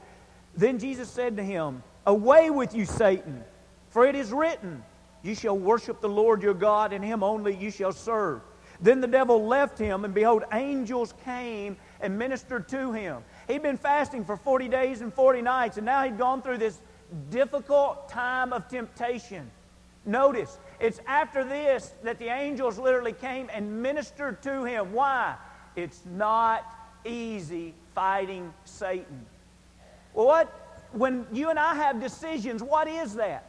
Then 0.57 0.79
Jesus 0.79 1.11
said 1.11 1.37
to 1.37 1.43
him, 1.43 1.83
Away 2.07 2.51
with 2.51 2.75
you, 2.75 2.87
Satan, 2.87 3.45
for 3.91 4.07
it 4.07 4.15
is 4.15 4.33
written, 4.33 4.83
You 5.23 5.35
shall 5.35 5.59
worship 5.59 6.01
the 6.01 6.09
Lord 6.09 6.43
your 6.43 6.55
God, 6.55 6.93
and 6.93 7.05
him 7.05 7.23
only 7.23 7.55
you 7.55 7.71
shall 7.71 7.93
serve. 7.93 8.41
Then 8.81 9.01
the 9.01 9.07
devil 9.07 9.47
left 9.47 9.79
him, 9.79 10.05
and 10.05 10.13
behold, 10.13 10.45
angels 10.53 11.15
came 11.25 11.77
and 12.01 12.19
ministered 12.19 12.69
to 12.69 12.93
him. 12.93 13.23
He'd 13.49 13.63
been 13.63 13.79
fasting 13.79 14.25
for 14.25 14.37
40 14.37 14.69
days 14.69 15.01
and 15.01 15.13
40 15.13 15.43
nights, 15.43 15.77
and 15.77 15.87
now 15.87 16.05
he'd 16.05 16.19
gone 16.19 16.43
through 16.43 16.59
this 16.59 16.81
difficult 17.31 18.09
time 18.09 18.53
of 18.53 18.69
temptation. 18.69 19.51
Notice, 20.05 20.59
it's 20.79 21.01
after 21.07 21.43
this 21.43 21.95
that 22.03 22.19
the 22.19 22.29
angels 22.29 22.79
literally 22.79 23.13
came 23.13 23.51
and 23.53 23.83
ministered 23.83 24.43
to 24.43 24.65
him. 24.65 24.93
Why? 24.93 25.35
It's 25.75 26.03
not 26.05 26.65
easy 27.05 27.75
fighting 27.95 28.53
Satan. 28.65 29.27
Well, 30.17 30.27
what, 30.27 30.89
when 30.93 31.27
you 31.31 31.51
and 31.51 31.59
I 31.59 31.75
have 31.75 32.01
decisions, 32.01 32.63
what 32.63 32.89
is 32.89 33.15
that? 33.15 33.49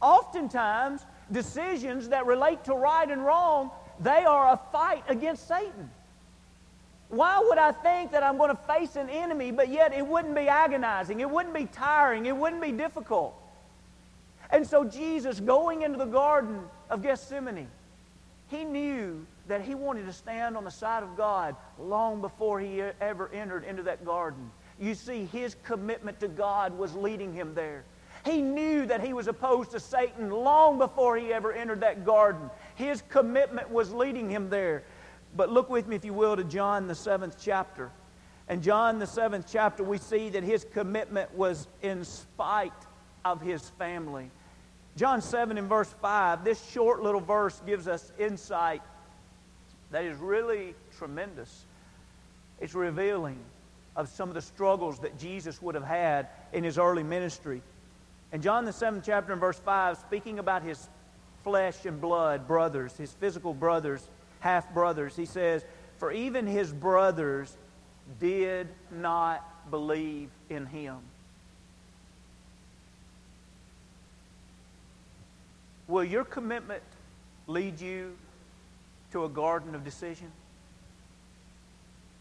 Oftentimes, 0.00 1.04
decisions 1.32 2.08
that 2.10 2.24
relate 2.24 2.64
to 2.64 2.74
right 2.74 3.10
and 3.10 3.24
wrong, 3.24 3.72
they 4.00 4.24
are 4.24 4.52
a 4.52 4.60
fight 4.70 5.02
against 5.08 5.48
Satan. 5.48 5.90
Why 7.08 7.40
would 7.40 7.58
I 7.58 7.72
think 7.72 8.12
that 8.12 8.22
I'm 8.22 8.36
going 8.36 8.50
to 8.50 8.62
face 8.62 8.94
an 8.94 9.10
enemy, 9.10 9.50
but 9.50 9.70
yet 9.70 9.92
it 9.92 10.06
wouldn't 10.06 10.36
be 10.36 10.46
agonizing, 10.46 11.20
it 11.20 11.28
wouldn't 11.28 11.54
be 11.54 11.66
tiring, 11.66 12.26
it 12.26 12.36
wouldn't 12.36 12.62
be 12.62 12.70
difficult? 12.72 13.34
And 14.50 14.64
so, 14.64 14.84
Jesus, 14.84 15.40
going 15.40 15.82
into 15.82 15.98
the 15.98 16.04
Garden 16.04 16.60
of 16.90 17.02
Gethsemane, 17.02 17.66
he 18.48 18.64
knew 18.64 19.26
that 19.48 19.62
he 19.62 19.74
wanted 19.74 20.06
to 20.06 20.12
stand 20.12 20.56
on 20.56 20.64
the 20.64 20.70
side 20.70 21.02
of 21.02 21.16
God 21.16 21.56
long 21.78 22.20
before 22.20 22.60
he 22.60 22.82
ever 23.00 23.30
entered 23.32 23.64
into 23.64 23.82
that 23.82 24.04
garden. 24.04 24.50
You 24.80 24.94
see, 24.94 25.24
his 25.26 25.56
commitment 25.64 26.20
to 26.20 26.28
God 26.28 26.76
was 26.78 26.94
leading 26.94 27.32
him 27.32 27.54
there. 27.54 27.84
He 28.24 28.42
knew 28.42 28.86
that 28.86 29.04
he 29.04 29.12
was 29.12 29.28
opposed 29.28 29.70
to 29.72 29.80
Satan 29.80 30.30
long 30.30 30.78
before 30.78 31.16
he 31.16 31.32
ever 31.32 31.52
entered 31.52 31.80
that 31.80 32.04
garden. 32.04 32.50
His 32.74 33.02
commitment 33.08 33.70
was 33.70 33.92
leading 33.92 34.30
him 34.30 34.50
there. 34.50 34.84
But 35.36 35.50
look 35.50 35.68
with 35.70 35.86
me, 35.86 35.96
if 35.96 36.04
you 36.04 36.14
will, 36.14 36.36
to 36.36 36.44
John, 36.44 36.86
the 36.86 36.94
seventh 36.94 37.36
chapter. 37.40 37.90
And 38.48 38.62
John, 38.62 38.98
the 38.98 39.06
seventh 39.06 39.46
chapter, 39.50 39.84
we 39.84 39.98
see 39.98 40.30
that 40.30 40.42
his 40.42 40.64
commitment 40.72 41.34
was 41.34 41.68
in 41.82 42.04
spite 42.04 42.72
of 43.24 43.40
his 43.40 43.68
family. 43.70 44.30
John 44.96 45.20
7 45.22 45.58
and 45.58 45.68
verse 45.68 45.94
5, 46.00 46.44
this 46.44 46.64
short 46.70 47.02
little 47.02 47.20
verse 47.20 47.60
gives 47.66 47.86
us 47.86 48.10
insight 48.18 48.82
that 49.90 50.04
is 50.04 50.16
really 50.18 50.74
tremendous. 50.96 51.64
It's 52.60 52.74
revealing 52.74 53.38
of 53.98 54.08
some 54.08 54.28
of 54.28 54.34
the 54.36 54.40
struggles 54.40 55.00
that 55.00 55.18
Jesus 55.18 55.60
would 55.60 55.74
have 55.74 55.84
had 55.84 56.28
in 56.52 56.62
his 56.62 56.78
early 56.78 57.02
ministry. 57.02 57.60
And 58.30 58.40
John, 58.40 58.64
the 58.64 58.72
seventh 58.72 59.04
chapter 59.04 59.32
and 59.32 59.40
verse 59.40 59.58
5, 59.58 59.98
speaking 59.98 60.38
about 60.38 60.62
his 60.62 60.88
flesh 61.42 61.84
and 61.84 62.00
blood 62.00 62.46
brothers, 62.46 62.96
his 62.96 63.12
physical 63.12 63.52
brothers, 63.52 64.06
half 64.38 64.72
brothers. 64.72 65.16
He 65.16 65.26
says, 65.26 65.64
For 65.96 66.12
even 66.12 66.46
his 66.46 66.72
brothers 66.72 67.56
did 68.20 68.68
not 68.92 69.44
believe 69.68 70.30
in 70.48 70.66
him. 70.66 70.98
Will 75.88 76.04
your 76.04 76.24
commitment 76.24 76.84
lead 77.48 77.80
you 77.80 78.16
to 79.10 79.24
a 79.24 79.28
garden 79.28 79.74
of 79.74 79.84
decision? 79.84 80.30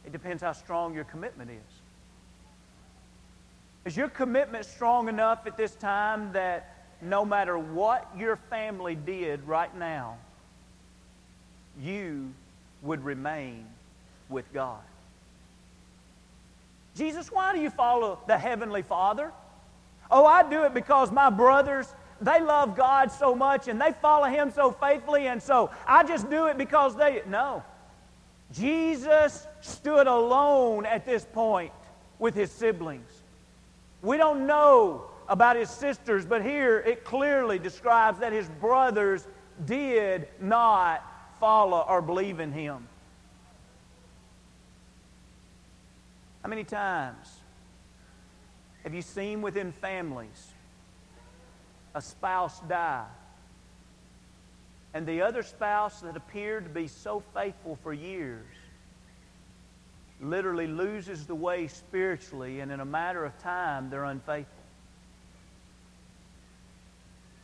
It 0.08 0.14
depends 0.14 0.42
how 0.42 0.54
strong 0.54 0.96
your 0.96 1.04
commitment 1.04 1.52
is. 1.52 1.82
Is 3.84 3.98
your 3.98 4.08
commitment 4.08 4.64
strong 4.64 5.10
enough 5.10 5.46
at 5.46 5.58
this 5.58 5.76
time 5.76 6.32
that 6.32 6.78
no 7.02 7.26
matter 7.26 7.60
what 7.60 8.10
your 8.18 8.38
family 8.50 8.96
did 8.96 9.46
right 9.46 9.76
now, 9.78 10.16
you 11.82 12.34
would 12.84 13.04
remain 13.04 13.66
with 14.30 14.46
God. 14.54 14.80
Jesus, 16.96 17.30
why 17.30 17.54
do 17.54 17.60
you 17.60 17.70
follow 17.70 18.18
the 18.28 18.38
Heavenly 18.38 18.84
Father? 18.84 19.34
Oh, 20.10 20.26
I 20.26 20.50
do 20.50 20.64
it 20.64 20.74
because 20.74 21.12
my 21.12 21.30
brothers, 21.30 21.94
they 22.22 22.40
love 22.40 22.78
God 22.78 23.12
so 23.12 23.36
much 23.36 23.68
and 23.68 23.80
they 23.80 23.92
follow 24.02 24.28
Him 24.28 24.52
so 24.52 24.72
faithfully, 24.72 25.28
and 25.28 25.44
so 25.44 25.70
I 25.86 26.06
just 26.06 26.30
do 26.30 26.46
it 26.46 26.58
because 26.58 26.96
they. 26.96 27.24
No. 27.28 27.62
Jesus 28.54 29.46
stood 29.62 30.08
alone 30.08 30.86
at 30.86 31.06
this 31.06 31.26
point 31.26 31.72
with 32.20 32.34
his 32.34 32.52
siblings. 32.52 33.12
We 34.02 34.18
don't 34.18 34.48
know 34.48 35.06
about 35.28 35.56
his 35.58 35.70
sisters, 35.70 36.26
but 36.26 36.44
here 36.44 36.80
it 36.80 37.04
clearly 37.04 37.60
describes 37.60 38.20
that 38.20 38.32
his 38.32 38.48
brothers 38.48 39.28
did 39.66 40.28
not 40.40 41.04
follow 41.40 41.86
or 41.88 42.02
believe 42.02 42.40
in 42.40 42.52
him. 42.52 42.88
How 46.42 46.50
many 46.50 46.64
times 46.64 47.28
have 48.84 48.94
you 48.94 49.02
seen 49.02 49.42
within 49.42 49.74
families 49.74 50.52
a 51.94 52.02
spouse 52.02 52.62
die? 52.62 53.06
And 54.94 55.06
the 55.06 55.22
other 55.22 55.44
spouse 55.44 56.02
that 56.02 56.16
appeared 56.16 56.64
to 56.64 56.70
be 56.70 56.88
so 56.88 57.24
faithful 57.34 57.78
for 57.84 57.94
years 57.94 58.46
literally 60.20 60.68
loses 60.68 61.28
the 61.28 61.36
way 61.36 61.68
spiritually, 61.68 62.62
and 62.62 62.72
in 62.72 62.80
a 62.80 62.86
matter 62.86 63.24
of 63.24 63.38
time, 63.40 63.90
they're 63.90 64.06
unfaithful. 64.06 64.64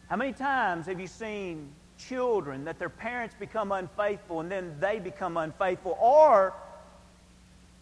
How 0.09 0.15
many 0.15 0.33
times 0.33 0.87
have 0.87 0.99
you 0.99 1.07
seen 1.07 1.69
children 1.97 2.65
that 2.65 2.79
their 2.79 2.89
parents 2.89 3.35
become 3.39 3.71
unfaithful 3.71 4.39
and 4.41 4.51
then 4.51 4.75
they 4.79 4.99
become 4.99 5.37
unfaithful, 5.37 5.97
or 5.99 6.53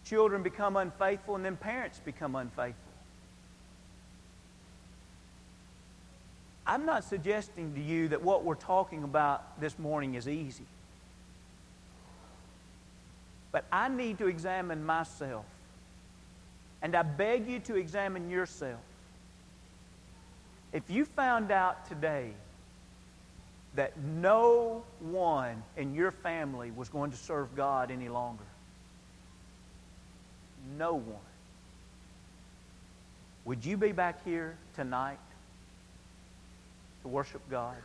children 0.04 0.42
become 0.42 0.76
unfaithful 0.76 1.36
and 1.36 1.44
then 1.44 1.56
parents 1.56 2.00
become 2.04 2.34
unfaithful? 2.34 2.81
I'm 6.72 6.86
not 6.86 7.04
suggesting 7.04 7.74
to 7.74 7.80
you 7.82 8.08
that 8.08 8.22
what 8.22 8.44
we're 8.44 8.54
talking 8.54 9.04
about 9.04 9.60
this 9.60 9.78
morning 9.78 10.14
is 10.14 10.26
easy. 10.26 10.64
But 13.50 13.66
I 13.70 13.90
need 13.90 14.16
to 14.16 14.26
examine 14.26 14.82
myself. 14.82 15.44
And 16.80 16.96
I 16.96 17.02
beg 17.02 17.46
you 17.46 17.58
to 17.58 17.76
examine 17.76 18.30
yourself. 18.30 18.80
If 20.72 20.88
you 20.88 21.04
found 21.04 21.50
out 21.50 21.86
today 21.90 22.30
that 23.74 23.98
no 23.98 24.82
one 25.00 25.62
in 25.76 25.94
your 25.94 26.10
family 26.10 26.70
was 26.70 26.88
going 26.88 27.10
to 27.10 27.18
serve 27.18 27.54
God 27.54 27.90
any 27.90 28.08
longer, 28.08 28.44
no 30.78 30.94
one, 30.94 31.26
would 33.44 33.62
you 33.62 33.76
be 33.76 33.92
back 33.92 34.24
here 34.24 34.56
tonight 34.74 35.18
to 37.02 37.08
worship 37.08 37.42
God? 37.50 37.76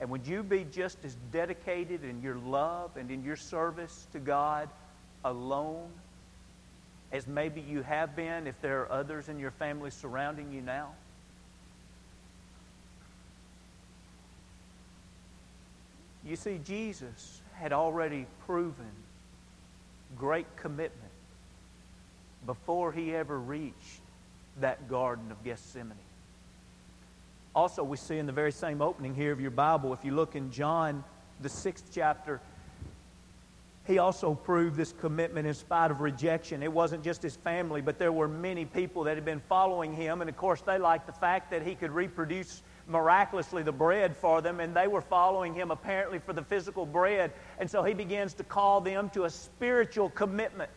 And 0.00 0.10
would 0.10 0.26
you 0.26 0.42
be 0.42 0.66
just 0.70 0.98
as 1.04 1.16
dedicated 1.32 2.04
in 2.04 2.20
your 2.22 2.36
love 2.36 2.96
and 2.96 3.10
in 3.10 3.24
your 3.24 3.36
service 3.36 4.06
to 4.12 4.18
God 4.18 4.68
alone 5.24 5.88
as 7.12 7.26
maybe 7.26 7.60
you 7.60 7.82
have 7.82 8.16
been 8.16 8.46
if 8.46 8.60
there 8.60 8.82
are 8.82 8.92
others 8.92 9.28
in 9.28 9.38
your 9.38 9.52
family 9.52 9.90
surrounding 9.90 10.52
you 10.52 10.60
now? 10.60 10.90
You 16.26 16.36
see, 16.36 16.58
Jesus 16.64 17.40
had 17.54 17.72
already 17.72 18.26
proven 18.46 18.90
great 20.16 20.46
commitment 20.56 21.12
before 22.46 22.92
he 22.92 23.14
ever 23.14 23.38
reached 23.38 24.00
that 24.60 24.88
Garden 24.88 25.30
of 25.30 25.42
Gethsemane. 25.44 25.96
Also, 27.54 27.84
we 27.84 27.96
see 27.96 28.18
in 28.18 28.26
the 28.26 28.32
very 28.32 28.52
same 28.52 28.82
opening 28.82 29.14
here 29.14 29.32
of 29.32 29.40
your 29.40 29.50
Bible, 29.50 29.92
if 29.92 30.04
you 30.04 30.12
look 30.12 30.34
in 30.34 30.50
John, 30.50 31.04
the 31.40 31.48
sixth 31.48 31.90
chapter, 31.92 32.40
he 33.86 33.98
also 33.98 34.34
proved 34.34 34.76
this 34.76 34.92
commitment 34.92 35.46
in 35.46 35.52
spite 35.52 35.90
of 35.90 36.00
rejection. 36.00 36.62
It 36.62 36.72
wasn't 36.72 37.04
just 37.04 37.22
his 37.22 37.36
family, 37.36 37.82
but 37.82 37.98
there 37.98 38.12
were 38.12 38.28
many 38.28 38.64
people 38.64 39.04
that 39.04 39.16
had 39.16 39.26
been 39.26 39.42
following 39.48 39.94
him. 39.94 40.22
And 40.22 40.30
of 40.30 40.36
course, 40.36 40.62
they 40.62 40.78
liked 40.78 41.06
the 41.06 41.12
fact 41.12 41.50
that 41.50 41.62
he 41.62 41.74
could 41.74 41.90
reproduce 41.90 42.62
miraculously 42.88 43.62
the 43.62 43.72
bread 43.72 44.16
for 44.16 44.40
them, 44.40 44.60
and 44.60 44.74
they 44.74 44.88
were 44.88 45.02
following 45.02 45.54
him 45.54 45.70
apparently 45.70 46.18
for 46.18 46.32
the 46.32 46.42
physical 46.42 46.86
bread. 46.86 47.32
And 47.58 47.70
so 47.70 47.82
he 47.82 47.92
begins 47.92 48.32
to 48.34 48.44
call 48.44 48.80
them 48.80 49.10
to 49.10 49.24
a 49.24 49.30
spiritual 49.30 50.08
commitment. 50.10 50.70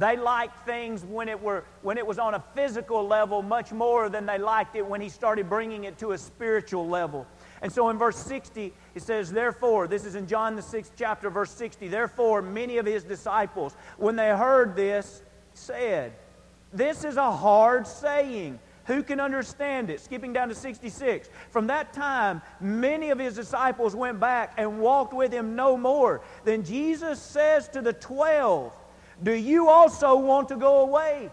They 0.00 0.16
liked 0.16 0.64
things 0.64 1.04
when 1.04 1.28
it, 1.28 1.38
were, 1.38 1.62
when 1.82 1.98
it 1.98 2.06
was 2.06 2.18
on 2.18 2.32
a 2.32 2.42
physical 2.54 3.06
level 3.06 3.42
much 3.42 3.70
more 3.70 4.08
than 4.08 4.24
they 4.24 4.38
liked 4.38 4.74
it 4.74 4.86
when 4.86 4.98
he 4.98 5.10
started 5.10 5.50
bringing 5.50 5.84
it 5.84 5.98
to 5.98 6.12
a 6.12 6.18
spiritual 6.18 6.88
level. 6.88 7.26
And 7.60 7.70
so 7.70 7.90
in 7.90 7.98
verse 7.98 8.16
60, 8.16 8.72
it 8.94 9.02
says, 9.02 9.30
Therefore, 9.30 9.86
this 9.86 10.06
is 10.06 10.14
in 10.14 10.26
John 10.26 10.56
the 10.56 10.62
6th 10.62 10.92
chapter, 10.96 11.28
verse 11.28 11.50
60, 11.50 11.88
therefore 11.88 12.40
many 12.40 12.78
of 12.78 12.86
his 12.86 13.04
disciples, 13.04 13.76
when 13.98 14.16
they 14.16 14.30
heard 14.30 14.74
this, 14.74 15.22
said, 15.52 16.14
This 16.72 17.04
is 17.04 17.18
a 17.18 17.30
hard 17.30 17.86
saying. 17.86 18.58
Who 18.86 19.02
can 19.02 19.20
understand 19.20 19.90
it? 19.90 20.00
Skipping 20.00 20.32
down 20.32 20.48
to 20.48 20.54
66. 20.54 21.28
From 21.50 21.66
that 21.66 21.92
time, 21.92 22.40
many 22.58 23.10
of 23.10 23.18
his 23.18 23.34
disciples 23.34 23.94
went 23.94 24.18
back 24.18 24.54
and 24.56 24.80
walked 24.80 25.12
with 25.12 25.30
him 25.30 25.54
no 25.54 25.76
more. 25.76 26.22
Then 26.44 26.64
Jesus 26.64 27.20
says 27.20 27.68
to 27.68 27.82
the 27.82 27.92
twelve, 27.92 28.72
do 29.22 29.32
you 29.32 29.68
also 29.68 30.16
want 30.16 30.48
to 30.48 30.56
go 30.56 30.80
away? 30.80 31.30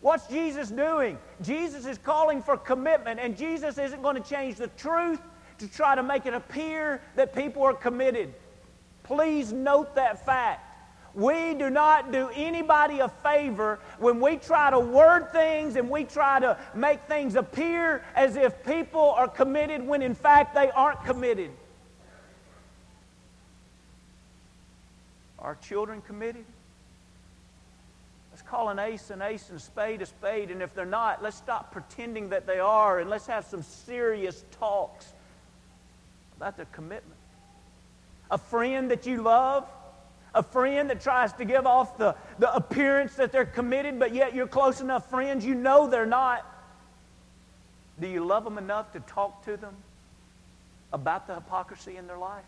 What's 0.00 0.26
Jesus 0.26 0.68
doing? 0.70 1.18
Jesus 1.42 1.86
is 1.86 1.98
calling 1.98 2.42
for 2.42 2.56
commitment, 2.56 3.20
and 3.20 3.36
Jesus 3.36 3.78
isn't 3.78 4.02
going 4.02 4.20
to 4.20 4.28
change 4.28 4.56
the 4.56 4.68
truth 4.68 5.20
to 5.58 5.68
try 5.68 5.94
to 5.94 6.02
make 6.02 6.26
it 6.26 6.34
appear 6.34 7.00
that 7.14 7.34
people 7.34 7.62
are 7.62 7.74
committed. 7.74 8.34
Please 9.04 9.52
note 9.52 9.94
that 9.94 10.24
fact. 10.24 10.68
We 11.14 11.54
do 11.54 11.68
not 11.68 12.10
do 12.10 12.30
anybody 12.34 13.00
a 13.00 13.08
favor 13.08 13.78
when 13.98 14.18
we 14.18 14.38
try 14.38 14.70
to 14.70 14.80
word 14.80 15.30
things 15.30 15.76
and 15.76 15.90
we 15.90 16.04
try 16.04 16.40
to 16.40 16.56
make 16.74 17.02
things 17.02 17.34
appear 17.34 18.02
as 18.14 18.36
if 18.36 18.64
people 18.64 19.10
are 19.10 19.28
committed 19.28 19.86
when 19.86 20.00
in 20.00 20.14
fact 20.14 20.54
they 20.54 20.70
aren't 20.70 21.04
committed. 21.04 21.50
Are 25.38 25.56
children 25.56 26.00
committed? 26.00 26.46
Call 28.52 28.68
an 28.68 28.78
ace 28.78 29.08
an 29.08 29.22
ace 29.22 29.48
and 29.48 29.58
a 29.58 29.62
spade 29.62 30.02
a 30.02 30.06
spade. 30.06 30.50
And 30.50 30.60
if 30.60 30.74
they're 30.74 30.84
not, 30.84 31.22
let's 31.22 31.38
stop 31.38 31.72
pretending 31.72 32.28
that 32.28 32.46
they 32.46 32.58
are 32.58 32.98
and 32.98 33.08
let's 33.08 33.26
have 33.26 33.46
some 33.46 33.62
serious 33.62 34.44
talks 34.60 35.10
about 36.36 36.58
their 36.58 36.66
commitment. 36.66 37.18
A 38.30 38.36
friend 38.36 38.90
that 38.90 39.06
you 39.06 39.22
love, 39.22 39.66
a 40.34 40.42
friend 40.42 40.90
that 40.90 41.00
tries 41.00 41.32
to 41.32 41.46
give 41.46 41.66
off 41.66 41.96
the, 41.96 42.14
the 42.38 42.54
appearance 42.54 43.14
that 43.14 43.32
they're 43.32 43.46
committed, 43.46 43.98
but 43.98 44.12
yet 44.12 44.34
you're 44.34 44.46
close 44.46 44.82
enough 44.82 45.08
friends, 45.08 45.46
you 45.46 45.54
know 45.54 45.88
they're 45.88 46.04
not. 46.04 46.44
Do 47.98 48.06
you 48.06 48.22
love 48.22 48.44
them 48.44 48.58
enough 48.58 48.92
to 48.92 49.00
talk 49.00 49.46
to 49.46 49.56
them 49.56 49.74
about 50.92 51.26
the 51.26 51.36
hypocrisy 51.36 51.96
in 51.96 52.06
their 52.06 52.18
life? 52.18 52.44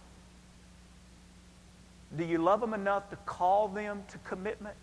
Do 2.15 2.27
you 2.27 2.37
love 2.37 2.61
them 2.61 2.75
enough 2.75 3.09
to 3.09 3.17
call 3.25 3.69
them 3.69 4.03
to 4.11 4.19
commitment? 4.19 4.77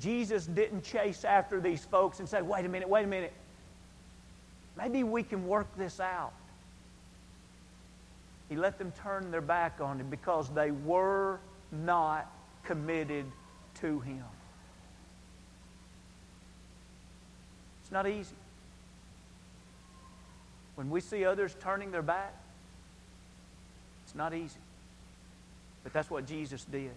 Jesus 0.00 0.46
didn't 0.46 0.82
chase 0.82 1.24
after 1.24 1.60
these 1.60 1.84
folks 1.84 2.20
and 2.20 2.28
say, 2.28 2.42
wait 2.42 2.64
a 2.64 2.68
minute, 2.68 2.88
wait 2.88 3.04
a 3.04 3.08
minute. 3.08 3.32
Maybe 4.76 5.02
we 5.02 5.22
can 5.22 5.46
work 5.46 5.66
this 5.76 5.98
out. 5.98 6.32
He 8.48 8.56
let 8.56 8.78
them 8.78 8.92
turn 9.02 9.30
their 9.30 9.40
back 9.40 9.80
on 9.80 10.00
him 10.00 10.08
because 10.08 10.48
they 10.50 10.70
were 10.70 11.40
not 11.70 12.30
committed 12.64 13.26
to 13.80 14.00
him. 14.00 14.24
It's 17.82 17.92
not 17.92 18.06
easy. 18.06 18.34
When 20.76 20.90
we 20.90 21.00
see 21.00 21.24
others 21.24 21.56
turning 21.60 21.90
their 21.90 22.02
back, 22.02 22.34
it's 24.04 24.14
not 24.14 24.32
easy. 24.32 24.60
But 25.82 25.92
that's 25.92 26.10
what 26.10 26.26
Jesus 26.26 26.64
did. 26.64 26.92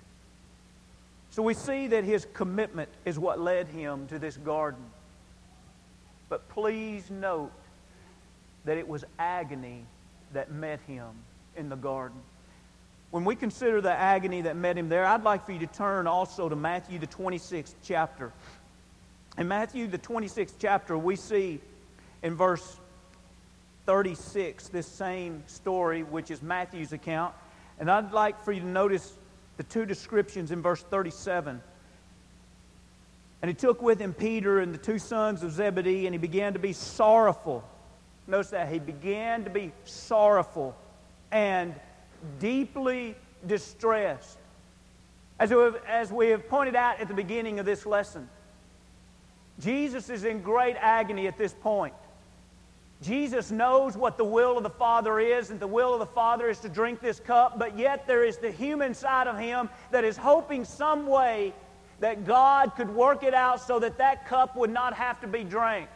So 1.32 1.42
we 1.42 1.54
see 1.54 1.88
that 1.88 2.04
his 2.04 2.28
commitment 2.34 2.90
is 3.06 3.18
what 3.18 3.40
led 3.40 3.68
him 3.68 4.06
to 4.08 4.20
this 4.20 4.36
garden. 4.38 4.84
But 6.28 6.48
please 6.50 7.10
note 7.10 7.52
that 8.66 8.78
it 8.78 8.88
was 8.88 9.06
agony 9.18 9.86
that 10.34 10.52
met 10.52 10.80
him 10.88 11.08
in 11.56 11.70
the 11.70 11.76
garden. 11.76 12.20
When 13.12 13.26
we 13.26 13.36
consider 13.36 13.82
the 13.82 13.92
agony 13.92 14.42
that 14.42 14.56
met 14.56 14.78
him 14.78 14.90
there, 14.90 15.06
I'd 15.06 15.24
like 15.24 15.46
for 15.46 15.54
you 15.54 15.60
to 15.60 15.68
turn 15.68 16.06
also 16.06 16.48
to 16.48 16.56
Matthew, 16.56 17.00
the 17.00 17.08
26th 17.08 17.76
chapter. 17.84 18.32
In 19.38 19.48
Matthew, 19.48 19.88
the 19.88 19.98
26th 19.98 20.54
chapter, 20.60 20.98
we 20.98 21.16
see 21.16 21.62
in 22.24 22.36
verse 22.36 22.78
36, 23.86 24.68
this 24.68 24.88
same 24.88 25.44
story, 25.48 26.04
which 26.04 26.30
is 26.30 26.42
Matthew's 26.42 26.94
account. 26.94 27.34
And 27.80 27.90
I'd 27.90 28.12
like 28.12 28.42
for 28.44 28.52
you 28.52 28.62
to 28.62 28.68
notice 28.68 29.14
the 29.58 29.64
two 29.64 29.86
descriptions 29.86 30.52
in 30.52 30.62
verse 30.62 30.82
37. 30.82 31.62
And 33.42 33.50
he 33.50 33.56
took 33.56 33.82
with 33.82 34.00
him 34.00 34.14
Peter 34.14 34.60
and 34.60 34.74
the 34.74 34.78
two 34.78 35.00
sons 35.00 35.44
of 35.44 35.52
Zebedee, 35.52 36.06
and 36.06 36.14
he 36.14 36.20
began 36.20 36.54
to 36.54 36.60
be 36.60 36.74
sorrowful. 36.74 37.64
Notice 38.28 38.52
that. 38.52 38.70
He 38.70 38.80
began 38.80 39.44
to 39.44 39.50
be 39.50 39.72
sorrowful 39.86 40.76
and 41.32 41.74
deeply 42.40 43.16
distressed. 43.48 44.38
As 45.40 45.50
we, 45.50 45.58
have, 45.58 45.76
as 45.88 46.12
we 46.12 46.28
have 46.28 46.48
pointed 46.48 46.76
out 46.76 47.00
at 47.00 47.08
the 47.08 47.16
beginning 47.16 47.60
of 47.60 47.66
this 47.66 47.86
lesson, 47.86 48.30
Jesus 49.60 50.10
is 50.10 50.24
in 50.24 50.42
great 50.42 50.76
agony 50.80 51.28
at 51.28 51.38
this 51.38 51.54
point. 51.54 51.94
Jesus 53.02 53.50
knows 53.50 53.98
what 53.98 54.18
the 54.18 54.24
will 54.24 54.58
of 54.58 54.64
the 54.64 54.70
Father 54.70 55.20
is, 55.20 55.50
and 55.50 55.60
the 55.60 55.68
will 55.68 55.94
of 55.94 56.00
the 56.00 56.06
Father 56.06 56.50
is 56.50 56.60
to 56.60 56.70
drink 56.70 57.02
this 57.02 57.20
cup, 57.20 57.58
but 57.58 57.78
yet 57.78 58.06
there 58.06 58.24
is 58.24 58.38
the 58.38 58.52
human 58.52 58.94
side 58.94 59.28
of 59.28 59.40
him 59.40 59.70
that 59.90 60.04
is 60.04 60.18
hoping 60.18 60.64
some 60.64 61.08
way 61.08 61.54
that 62.00 62.26
God 62.26 62.76
could 62.76 62.90
work 62.90 63.24
it 63.24 63.34
out 63.34 63.62
so 63.62 63.80
that 63.80 63.98
that 63.98 64.28
cup 64.28 64.56
would 64.56 64.70
not 64.70 64.94
have 64.94 65.20
to 65.22 65.28
be 65.28 65.44
drank. 65.44 65.90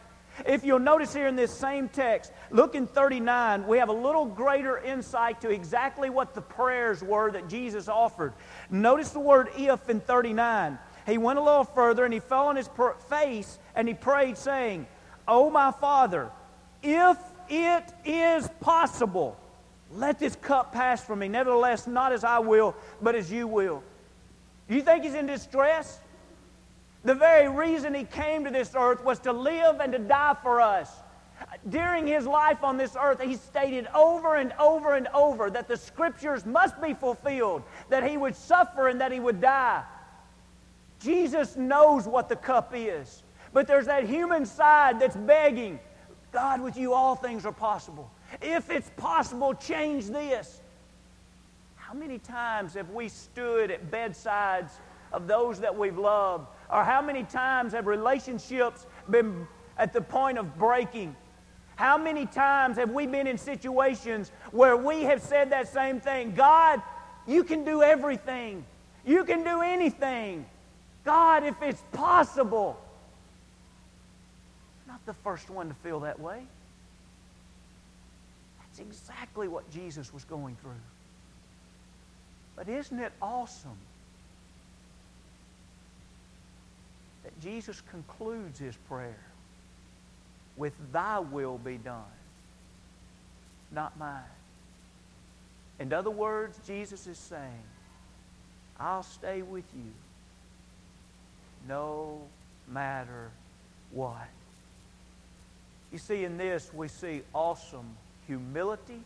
If 0.44 0.64
you'll 0.64 0.80
notice 0.80 1.14
here 1.14 1.28
in 1.28 1.36
this 1.36 1.52
same 1.52 1.88
text, 1.88 2.32
look 2.50 2.74
in 2.74 2.86
39, 2.86 3.66
we 3.66 3.78
have 3.78 3.88
a 3.88 3.92
little 3.92 4.26
greater 4.26 4.78
insight 4.78 5.40
to 5.40 5.50
exactly 5.50 6.10
what 6.10 6.34
the 6.34 6.42
prayers 6.42 7.02
were 7.02 7.30
that 7.30 7.48
Jesus 7.48 7.88
offered. 7.88 8.34
Notice 8.68 9.10
the 9.10 9.20
word 9.20 9.48
if 9.56 9.88
in 9.88 10.00
39. 10.00 10.78
He 11.06 11.18
went 11.18 11.38
a 11.38 11.42
little 11.42 11.64
further 11.64 12.04
and 12.04 12.12
he 12.12 12.20
fell 12.20 12.48
on 12.48 12.56
his 12.56 12.68
face 13.08 13.58
and 13.74 13.88
he 13.88 13.94
prayed, 13.94 14.36
saying, 14.36 14.86
Oh, 15.26 15.50
my 15.50 15.72
Father, 15.72 16.30
if 16.86 17.18
it 17.48 17.92
is 18.04 18.48
possible, 18.60 19.36
let 19.92 20.18
this 20.18 20.36
cup 20.36 20.72
pass 20.72 21.04
from 21.04 21.18
me. 21.18 21.28
Nevertheless, 21.28 21.86
not 21.86 22.12
as 22.12 22.24
I 22.24 22.38
will, 22.38 22.74
but 23.02 23.14
as 23.14 23.30
you 23.30 23.46
will. 23.46 23.82
You 24.68 24.82
think 24.82 25.04
he's 25.04 25.14
in 25.14 25.26
distress? 25.26 26.00
The 27.04 27.14
very 27.14 27.48
reason 27.48 27.94
he 27.94 28.04
came 28.04 28.44
to 28.44 28.50
this 28.50 28.72
earth 28.76 29.04
was 29.04 29.18
to 29.20 29.32
live 29.32 29.80
and 29.80 29.92
to 29.92 29.98
die 29.98 30.36
for 30.42 30.60
us. 30.60 30.90
During 31.68 32.06
his 32.06 32.26
life 32.26 32.64
on 32.64 32.76
this 32.76 32.96
earth, 33.00 33.20
he 33.20 33.36
stated 33.36 33.86
over 33.94 34.36
and 34.36 34.52
over 34.58 34.94
and 34.94 35.06
over 35.08 35.50
that 35.50 35.68
the 35.68 35.76
scriptures 35.76 36.46
must 36.46 36.80
be 36.80 36.94
fulfilled, 36.94 37.62
that 37.90 38.08
he 38.08 38.16
would 38.16 38.34
suffer 38.34 38.88
and 38.88 39.00
that 39.00 39.12
he 39.12 39.20
would 39.20 39.40
die. 39.40 39.82
Jesus 41.00 41.56
knows 41.56 42.08
what 42.08 42.28
the 42.28 42.36
cup 42.36 42.72
is, 42.74 43.22
but 43.52 43.66
there's 43.66 43.86
that 43.86 44.08
human 44.08 44.46
side 44.46 44.98
that's 44.98 45.16
begging, 45.16 45.78
God, 46.36 46.60
with 46.60 46.76
you 46.76 46.92
all 46.92 47.16
things 47.16 47.46
are 47.46 47.50
possible. 47.50 48.10
If 48.42 48.68
it's 48.68 48.90
possible, 48.98 49.54
change 49.54 50.08
this. 50.08 50.60
How 51.76 51.94
many 51.94 52.18
times 52.18 52.74
have 52.74 52.90
we 52.90 53.08
stood 53.08 53.70
at 53.70 53.90
bedsides 53.90 54.70
of 55.14 55.26
those 55.28 55.60
that 55.60 55.74
we've 55.74 55.96
loved? 55.96 56.48
Or 56.70 56.84
how 56.84 57.00
many 57.00 57.24
times 57.24 57.72
have 57.72 57.86
relationships 57.86 58.84
been 59.08 59.48
at 59.78 59.94
the 59.94 60.02
point 60.02 60.36
of 60.36 60.58
breaking? 60.58 61.16
How 61.76 61.96
many 61.96 62.26
times 62.26 62.76
have 62.76 62.90
we 62.90 63.06
been 63.06 63.26
in 63.26 63.38
situations 63.38 64.30
where 64.50 64.76
we 64.76 65.04
have 65.04 65.22
said 65.22 65.48
that 65.52 65.72
same 65.72 66.00
thing? 66.00 66.34
God, 66.34 66.82
you 67.26 67.44
can 67.44 67.64
do 67.64 67.82
everything. 67.82 68.62
You 69.06 69.24
can 69.24 69.42
do 69.42 69.62
anything. 69.62 70.44
God, 71.02 71.44
if 71.44 71.62
it's 71.62 71.82
possible. 71.92 72.78
Not 74.96 75.04
the 75.04 75.22
first 75.22 75.50
one 75.50 75.68
to 75.68 75.74
feel 75.74 76.00
that 76.00 76.18
way. 76.18 76.40
That's 78.58 78.78
exactly 78.78 79.46
what 79.46 79.70
Jesus 79.70 80.10
was 80.10 80.24
going 80.24 80.56
through. 80.62 80.70
But 82.56 82.70
isn't 82.70 82.98
it 82.98 83.12
awesome 83.20 83.76
that 87.24 87.38
Jesus 87.42 87.82
concludes 87.90 88.58
his 88.58 88.74
prayer 88.88 89.18
with, 90.56 90.72
Thy 90.92 91.18
will 91.18 91.58
be 91.58 91.76
done, 91.76 92.00
not 93.70 93.98
mine? 93.98 94.22
In 95.78 95.92
other 95.92 96.08
words, 96.08 96.58
Jesus 96.66 97.06
is 97.06 97.18
saying, 97.18 97.64
I'll 98.80 99.02
stay 99.02 99.42
with 99.42 99.66
you 99.76 99.92
no 101.68 102.22
matter 102.66 103.30
what. 103.90 104.26
You 105.96 106.00
see, 106.00 106.24
in 106.24 106.36
this, 106.36 106.70
we 106.74 106.88
see 106.88 107.22
awesome 107.34 107.96
humility 108.26 109.00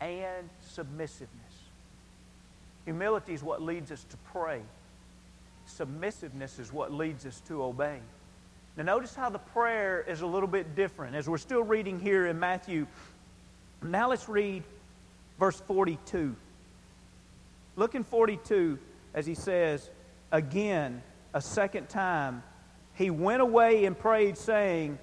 and 0.00 0.48
submissiveness. 0.62 1.52
Humility 2.86 3.34
is 3.34 3.42
what 3.42 3.60
leads 3.60 3.92
us 3.92 4.02
to 4.04 4.16
pray. 4.32 4.62
Submissiveness 5.66 6.58
is 6.58 6.72
what 6.72 6.90
leads 6.90 7.26
us 7.26 7.42
to 7.48 7.62
obey. 7.62 7.98
Now, 8.78 8.84
notice 8.84 9.14
how 9.14 9.28
the 9.28 9.38
prayer 9.38 10.02
is 10.08 10.22
a 10.22 10.26
little 10.26 10.48
bit 10.48 10.74
different. 10.74 11.14
As 11.14 11.28
we're 11.28 11.36
still 11.36 11.62
reading 11.62 12.00
here 12.00 12.28
in 12.28 12.40
Matthew, 12.40 12.86
now 13.82 14.08
let's 14.08 14.30
read 14.30 14.62
verse 15.38 15.60
42. 15.66 16.34
Look 17.76 17.94
in 17.94 18.04
42 18.04 18.78
as 19.12 19.26
he 19.26 19.34
says, 19.34 19.90
Again, 20.32 21.02
a 21.34 21.42
second 21.42 21.90
time, 21.90 22.42
he 22.94 23.10
went 23.10 23.42
away 23.42 23.84
and 23.84 23.98
prayed, 23.98 24.38
saying, 24.38 24.98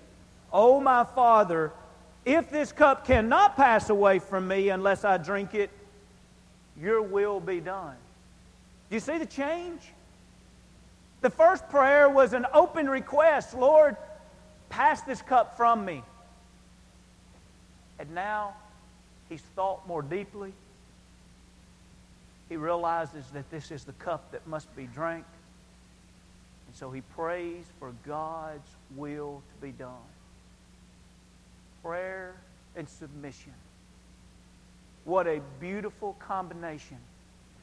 O 0.53 0.79
my 0.79 1.03
Father, 1.03 1.71
if 2.25 2.51
this 2.51 2.71
cup 2.71 3.05
cannot 3.05 3.55
pass 3.55 3.89
away 3.89 4.19
from 4.19 4.47
me 4.47 4.69
unless 4.69 5.03
I 5.03 5.17
drink 5.17 5.55
it, 5.55 5.71
your 6.79 7.01
will 7.01 7.39
be 7.39 7.59
done. 7.59 7.95
Do 8.89 8.95
you 8.95 8.99
see 8.99 9.17
the 9.17 9.25
change? 9.25 9.81
The 11.21 11.29
first 11.29 11.67
prayer 11.69 12.09
was 12.09 12.33
an 12.33 12.45
open 12.53 12.89
request 12.89 13.53
Lord, 13.53 13.97
pass 14.69 15.01
this 15.01 15.21
cup 15.21 15.57
from 15.57 15.85
me. 15.85 16.03
And 17.99 18.13
now 18.13 18.53
he's 19.29 19.41
thought 19.55 19.87
more 19.87 20.01
deeply. 20.01 20.53
He 22.49 22.57
realizes 22.57 23.25
that 23.33 23.49
this 23.49 23.71
is 23.71 23.83
the 23.83 23.93
cup 23.93 24.31
that 24.31 24.45
must 24.45 24.73
be 24.75 24.85
drank. 24.85 25.25
And 26.67 26.75
so 26.75 26.91
he 26.91 27.01
prays 27.01 27.65
for 27.79 27.93
God's 28.05 28.69
will 28.95 29.41
to 29.49 29.65
be 29.65 29.71
done. 29.71 30.12
Prayer 31.83 32.33
and 32.77 32.87
submission. 32.87 33.53
What 35.03 35.27
a 35.27 35.41
beautiful 35.59 36.13
combination. 36.13 36.97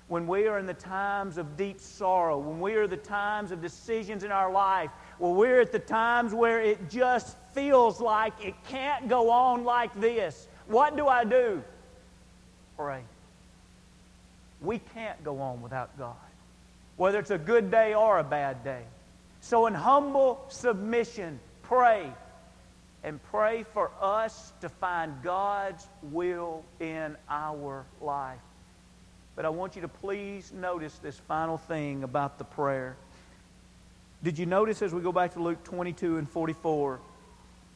When 0.09 0.27
we 0.27 0.47
are 0.47 0.59
in 0.59 0.67
the 0.67 0.75
times 0.75 1.39
of 1.39 1.57
deep 1.57 1.81
sorrow, 1.81 2.37
when 2.37 2.61
we 2.61 2.75
are 2.75 2.87
the 2.87 2.97
times 2.99 3.51
of 3.51 3.63
decisions 3.63 4.23
in 4.23 4.31
our 4.31 4.53
life, 4.53 4.91
when 5.19 5.37
we're 5.37 5.61
at 5.61 5.73
the 5.73 5.79
times 5.79 6.35
where 6.35 6.61
it 6.61 6.91
just 6.91 7.37
feels 7.55 8.01
like 8.01 8.35
it 8.45 8.55
can't 8.69 9.09
go 9.09 9.31
on 9.31 9.65
like 9.65 9.99
this, 9.99 10.49
what 10.67 10.97
do 10.97 11.07
I 11.09 11.25
do? 11.25 11.63
Pray. 12.77 13.03
We 14.61 14.81
can't 14.95 15.23
go 15.25 15.41
on 15.41 15.63
without 15.63 15.97
God, 15.97 16.17
whether 16.97 17.19
it's 17.19 17.31
a 17.31 17.39
good 17.39 17.71
day 17.71 17.95
or 17.95 18.19
a 18.19 18.25
bad 18.25 18.63
day. 18.65 18.83
So, 19.41 19.67
in 19.67 19.73
humble 19.73 20.45
submission, 20.49 21.41
pray 21.63 22.13
and 23.03 23.23
pray 23.31 23.65
for 23.73 23.91
us 24.01 24.53
to 24.61 24.69
find 24.69 25.23
God's 25.23 25.87
will 26.03 26.65
in 26.81 27.17
our 27.29 27.85
life. 28.01 28.39
But 29.37 29.45
I 29.45 29.49
want 29.49 29.75
you 29.77 29.83
to 29.83 29.89
please 29.89 30.53
notice 30.53 30.99
this 30.99 31.19
final 31.19 31.57
thing 31.57 32.03
about 32.03 32.39
the 32.39 32.45
prayer. 32.45 32.97
Did 34.23 34.39
you 34.39 34.45
notice 34.45 34.83
as 34.83 34.93
we 34.93 35.01
go 35.01 35.13
back 35.13 35.33
to 35.33 35.43
Luke 35.43 35.65
22 35.65 36.19
and 36.19 36.29
44? 36.29 37.01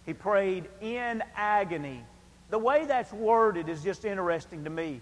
He 0.05 0.13
prayed 0.13 0.67
in 0.83 1.23
agony. 1.35 2.03
The 2.51 2.59
way 2.59 2.85
that's 2.85 3.13
worded 3.13 3.71
is 3.71 3.83
just 3.83 4.05
interesting 4.05 4.65
to 4.65 4.71
me. 4.71 5.01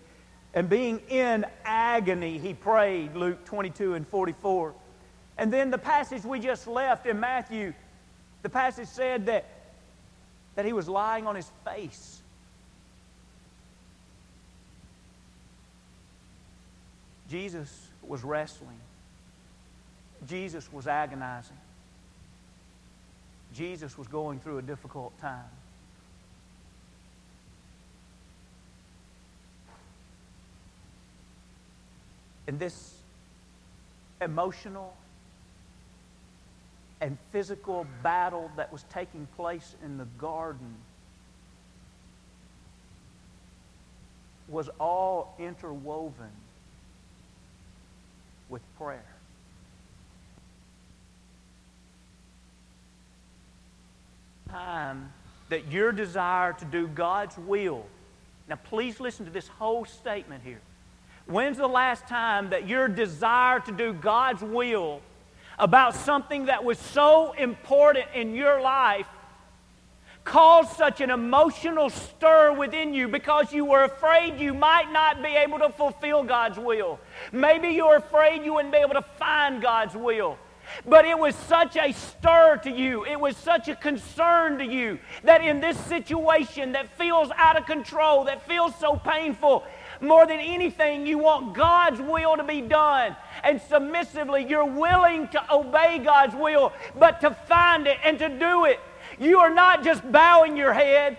And 0.55 0.69
being 0.69 1.01
in 1.09 1.45
agony, 1.65 2.39
he 2.39 2.55
prayed, 2.55 3.17
Luke 3.17 3.45
22 3.45 3.95
and 3.95 4.07
44. 4.07 4.75
And 5.39 5.53
then 5.53 5.71
the 5.71 5.79
passage 5.79 6.25
we 6.25 6.39
just 6.39 6.69
left 6.69 7.07
in 7.07 7.19
Matthew, 7.19 7.73
the 8.43 8.49
passage 8.49 8.87
said 8.87 9.27
that 9.27 9.47
that 10.55 10.65
he 10.65 10.73
was 10.73 10.89
lying 10.89 11.27
on 11.27 11.35
his 11.35 11.51
face. 11.65 12.21
Jesus 17.31 17.89
was 18.03 18.23
wrestling. 18.23 18.79
Jesus 20.29 20.71
was 20.73 20.87
agonizing. 20.87 21.57
Jesus 23.55 23.97
was 23.97 24.07
going 24.07 24.39
through 24.41 24.59
a 24.59 24.63
difficult 24.63 25.19
time. 25.21 25.51
And 32.47 32.59
this 32.59 32.95
emotional 34.21 34.95
and 37.03 37.19
physical 37.33 37.85
battle 38.05 38.49
that 38.57 38.73
was 38.73 38.85
taking 38.85 39.27
place 39.37 39.75
in 39.85 39.99
the 39.99 40.05
garden 40.19 40.77
was 44.49 44.71
all 44.79 45.35
interwoven 45.41 46.31
with 48.49 48.63
prayer. 48.79 49.03
Time 54.49 55.13
that 55.49 55.73
your 55.73 55.91
desire 55.91 56.53
to 56.53 56.65
do 56.65 56.87
God's 56.87 57.37
will. 57.37 57.85
Now, 58.49 58.57
please 58.63 59.01
listen 59.01 59.27
to 59.27 59.33
this 59.33 59.49
whole 59.49 59.85
statement 59.87 60.45
here. 60.45 60.61
When's 61.27 61.57
the 61.57 61.67
last 61.67 62.07
time 62.07 62.51
that 62.51 62.69
your 62.69 62.87
desire 62.87 63.59
to 63.59 63.73
do 63.73 63.93
God's 63.93 64.43
will 64.43 65.01
about 65.59 65.95
something 65.95 66.47
that 66.47 66.65
was 66.65 66.79
so 66.79 67.33
important 67.33 68.07
in 68.15 68.35
your 68.35 68.61
life 68.61 69.07
caused 70.25 70.77
such 70.77 71.01
an 71.01 71.11
emotional 71.11 71.91
stir 71.91 72.53
within 72.53 72.95
you 72.95 73.09
because 73.09 73.53
you 73.53 73.65
were 73.65 73.85
afraid 73.85 74.39
you 74.39 74.55
might 74.55 74.91
not 74.93 75.23
be 75.23 75.31
able 75.31 75.59
to 75.59 75.71
fulfill 75.71 76.23
God's 76.23 76.59
will. 76.59 77.01
Maybe 77.33 77.69
you 77.69 77.87
were 77.89 77.97
afraid 77.97 78.45
you 78.45 78.55
wouldn't 78.55 78.73
be 78.73 78.79
able 78.79 78.95
to 78.95 79.05
find 79.19 79.61
God's 79.61 79.95
will. 79.95 80.39
But 80.87 81.05
it 81.05 81.19
was 81.19 81.35
such 81.35 81.77
a 81.77 81.93
stir 81.93 82.61
to 82.63 82.71
you, 82.71 83.05
it 83.05 83.19
was 83.19 83.37
such 83.37 83.69
a 83.69 83.75
concern 83.75 84.59
to 84.59 84.65
you 84.65 84.99
that 85.25 85.43
in 85.43 85.61
this 85.61 85.77
situation 85.77 86.73
that 86.73 86.97
feels 86.97 87.31
out 87.37 87.57
of 87.57 87.67
control, 87.67 88.25
that 88.25 88.47
feels 88.47 88.75
so 88.77 88.97
painful, 88.97 89.65
more 90.03 90.27
than 90.27 90.41
anything, 90.41 91.07
you 91.07 91.19
want 91.19 91.55
God's 91.55 92.01
will 92.01 92.37
to 92.37 92.45
be 92.45 92.61
done. 92.61 93.17
And 93.43 93.61
submissively, 93.63 94.45
you're 94.49 94.65
willing 94.65 95.29
to 95.29 95.55
obey 95.55 95.99
God's 95.99 96.35
will, 96.35 96.73
but 96.99 97.21
to 97.21 97.31
find 97.31 97.87
it 97.87 97.99
and 98.05 98.19
to 98.19 98.29
do 98.29 98.65
it. 98.65 98.81
You 99.19 99.39
are 99.39 99.53
not 99.53 99.85
just 99.85 100.11
bowing 100.11 100.57
your 100.57 100.73
head, 100.73 101.19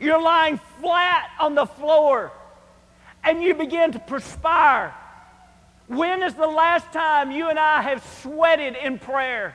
you're 0.00 0.20
lying 0.20 0.58
flat 0.80 1.30
on 1.38 1.54
the 1.54 1.66
floor 1.66 2.32
and 3.24 3.42
you 3.42 3.54
begin 3.54 3.92
to 3.92 3.98
perspire. 3.98 4.94
When 5.86 6.22
is 6.22 6.34
the 6.34 6.46
last 6.46 6.92
time 6.92 7.30
you 7.30 7.48
and 7.48 7.58
I 7.58 7.82
have 7.82 8.04
sweated 8.22 8.76
in 8.76 8.98
prayer? 8.98 9.54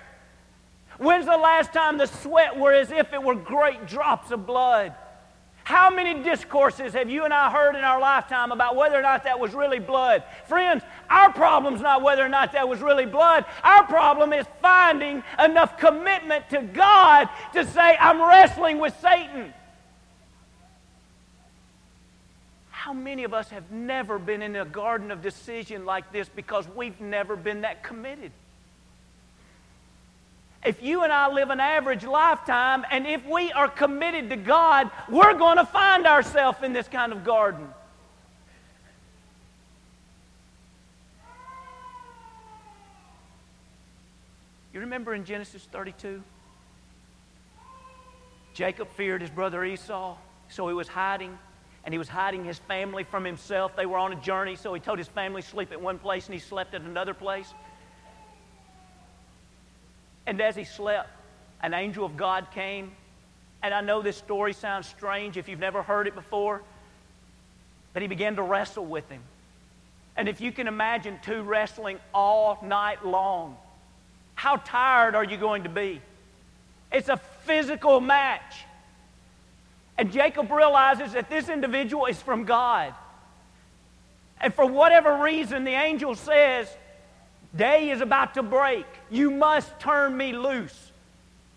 When's 0.98 1.26
the 1.26 1.38
last 1.38 1.74
time 1.74 1.98
the 1.98 2.08
sweat 2.08 2.58
were 2.58 2.74
as 2.74 2.92
if 2.92 3.14
it 3.14 3.22
were 3.22 3.36
great 3.36 3.88
drops 3.88 4.32
of 4.32 4.46
blood? 4.46 4.96
How 5.68 5.90
many 5.90 6.24
discourses 6.24 6.94
have 6.94 7.10
you 7.10 7.26
and 7.26 7.34
I 7.34 7.52
heard 7.52 7.76
in 7.76 7.84
our 7.84 8.00
lifetime 8.00 8.54
about 8.54 8.78
whether 8.78 8.98
or 8.98 9.02
not 9.02 9.26
that 9.26 9.38
was 9.38 9.54
really 9.54 9.80
blood? 9.80 10.24
Friends, 10.46 10.82
our 11.10 11.30
problem's 11.34 11.82
not 11.82 12.02
whether 12.02 12.24
or 12.24 12.30
not 12.30 12.54
that 12.54 12.70
was 12.70 12.80
really 12.80 13.06
blood. 13.06 13.44
Our 13.66 13.86
problem 13.86 14.32
is 14.32 14.46
finding 14.62 15.22
enough 15.38 15.78
commitment 15.78 16.50
to 16.52 16.62
God 16.62 17.28
to 17.52 17.66
say, 17.66 17.98
I'm 18.00 18.22
wrestling 18.22 18.80
with 18.80 18.98
Satan. 19.02 19.54
How 22.70 22.94
many 22.94 23.26
of 23.26 23.34
us 23.34 23.50
have 23.50 23.70
never 23.70 24.18
been 24.18 24.42
in 24.42 24.56
a 24.56 24.64
garden 24.64 25.12
of 25.12 25.22
decision 25.22 25.84
like 25.84 26.14
this 26.14 26.30
because 26.30 26.66
we've 26.78 27.02
never 27.02 27.36
been 27.36 27.60
that 27.64 27.84
committed? 27.84 28.32
If 30.68 30.84
you 30.84 31.04
and 31.04 31.14
I 31.14 31.32
live 31.32 31.50
an 31.50 31.62
average 31.62 32.04
lifetime, 32.04 32.86
and 32.92 33.08
if 33.08 33.26
we 33.26 33.54
are 33.54 33.70
committed 33.70 34.30
to 34.32 34.36
God, 34.36 34.92
we're 35.10 35.34
going 35.34 35.56
to 35.56 35.66
find 35.66 36.06
ourselves 36.06 36.62
in 36.62 36.74
this 36.74 36.90
kind 36.90 37.14
of 37.14 37.24
garden. 37.24 37.66
You 44.74 44.82
remember 44.82 45.14
in 45.14 45.24
Genesis 45.24 45.66
32? 45.72 46.22
Jacob 48.54 48.90
feared 48.92 49.22
his 49.22 49.30
brother 49.30 49.64
Esau, 49.64 50.18
so 50.50 50.68
he 50.68 50.74
was 50.74 50.90
hiding, 50.90 51.38
and 51.86 51.94
he 51.94 51.98
was 51.98 52.10
hiding 52.10 52.44
his 52.44 52.60
family 52.60 53.06
from 53.06 53.24
himself. 53.24 53.74
They 53.78 53.86
were 53.86 53.98
on 53.98 54.12
a 54.12 54.18
journey, 54.18 54.58
so 54.58 54.74
he 54.74 54.82
told 54.82 54.98
his 54.98 55.08
family 55.08 55.42
sleep 55.42 55.72
at 55.72 55.82
one 55.82 55.98
place 55.98 56.26
and 56.26 56.34
he 56.34 56.42
slept 56.42 56.74
at 56.74 56.82
another 56.82 57.14
place. 57.14 57.54
And 60.28 60.40
as 60.42 60.56
he 60.56 60.66
slept, 60.66 61.10
an 61.62 61.74
angel 61.74 62.06
of 62.06 62.18
God 62.18 62.48
came. 62.54 62.92
And 63.64 63.74
I 63.74 63.82
know 63.82 64.02
this 64.04 64.18
story 64.18 64.54
sounds 64.54 64.88
strange 64.88 65.38
if 65.38 65.50
you've 65.50 65.60
never 65.60 65.82
heard 65.82 66.06
it 66.06 66.14
before, 66.14 66.62
but 67.94 68.02
he 68.04 68.08
began 68.08 68.36
to 68.36 68.44
wrestle 68.44 68.86
with 68.86 69.10
him. 69.10 69.22
And 70.16 70.30
if 70.30 70.42
you 70.42 70.52
can 70.52 70.68
imagine 70.68 71.18
two 71.24 71.42
wrestling 71.42 72.00
all 72.14 72.60
night 72.62 73.06
long, 73.06 73.58
how 74.36 74.58
tired 74.58 75.16
are 75.16 75.24
you 75.24 75.38
going 75.38 75.64
to 75.64 75.70
be? 75.70 76.02
It's 76.92 77.10
a 77.10 77.18
physical 77.46 78.00
match. 78.00 78.66
And 79.98 80.12
Jacob 80.12 80.52
realizes 80.52 81.14
that 81.14 81.30
this 81.30 81.50
individual 81.50 82.06
is 82.06 82.22
from 82.22 82.46
God. 82.46 82.94
And 84.40 84.54
for 84.54 84.66
whatever 84.66 85.24
reason, 85.24 85.64
the 85.64 85.72
angel 85.72 86.14
says, 86.14 86.68
Day 87.56 87.90
is 87.90 88.02
about 88.02 88.34
to 88.36 88.44
break. 88.44 88.86
You 89.10 89.32
must 89.32 89.80
turn 89.80 90.16
me 90.16 90.34
loose. 90.34 90.92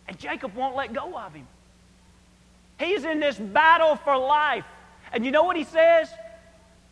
And 0.08 0.18
Jacob 0.18 0.54
won't 0.54 0.76
let 0.76 0.92
go 0.92 1.16
of 1.18 1.34
him. 1.34 1.46
He's 2.78 3.04
in 3.04 3.20
this 3.20 3.38
battle 3.38 3.96
for 3.96 4.16
life. 4.16 4.64
And 5.12 5.24
you 5.24 5.30
know 5.30 5.44
what 5.44 5.56
he 5.56 5.64
says? 5.64 6.08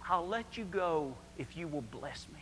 I'll 0.09 0.27
let 0.27 0.57
you 0.57 0.65
go 0.65 1.15
if 1.37 1.57
you 1.57 1.69
will 1.69 1.83
bless 1.83 2.27
me. 2.35 2.41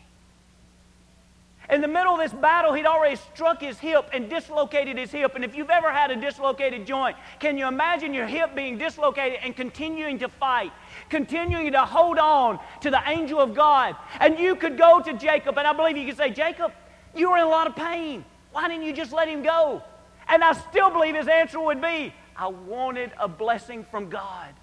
In 1.69 1.81
the 1.81 1.89
middle 1.89 2.15
of 2.15 2.21
this 2.21 2.33
battle, 2.33 2.73
he'd 2.73 2.87
already 2.87 3.17
struck 3.17 3.61
his 3.61 3.79
hip 3.79 4.09
and 4.13 4.31
dislocated 4.31 4.97
his 4.97 5.11
hip. 5.11 5.35
And 5.35 5.45
if 5.45 5.57
you've 5.57 5.71
ever 5.71 5.93
had 5.93 6.13
a 6.13 6.17
dislocated 6.17 6.87
joint, 6.87 7.17
can 7.41 7.59
you 7.59 7.67
imagine 7.67 8.15
your 8.15 8.27
hip 8.27 8.55
being 8.55 8.79
dislocated 8.79 9.41
and 9.43 9.57
continuing 9.57 10.19
to 10.21 10.29
fight, 10.29 10.73
continuing 11.09 11.73
to 11.73 11.81
hold 11.81 12.19
on 12.19 12.61
to 12.83 12.91
the 12.91 13.01
angel 13.07 13.41
of 13.41 13.55
God? 13.55 13.97
And 14.21 14.39
you 14.39 14.55
could 14.55 14.79
go 14.79 15.01
to 15.01 15.13
Jacob, 15.15 15.59
and 15.59 15.67
I 15.67 15.73
believe 15.73 15.97
you 15.97 16.07
could 16.07 16.17
say, 16.17 16.31
Jacob, 16.31 16.73
you 17.15 17.31
were 17.31 17.39
in 17.39 17.45
a 17.45 17.49
lot 17.49 17.67
of 17.67 17.75
pain. 17.75 18.25
Why 18.53 18.69
didn't 18.69 18.85
you 18.85 18.93
just 18.93 19.13
let 19.13 19.27
him 19.27 19.43
go? 19.43 19.83
And 20.29 20.45
I 20.45 20.53
still 20.53 20.91
believe 20.91 21.17
his 21.17 21.29
answer 21.29 21.59
would 21.59 21.81
be, 21.81 22.15
I 22.37 22.47
wanted 22.47 23.11
a 23.19 23.27
blessing 23.27 23.85
from 23.91 24.09
God. 24.09 24.55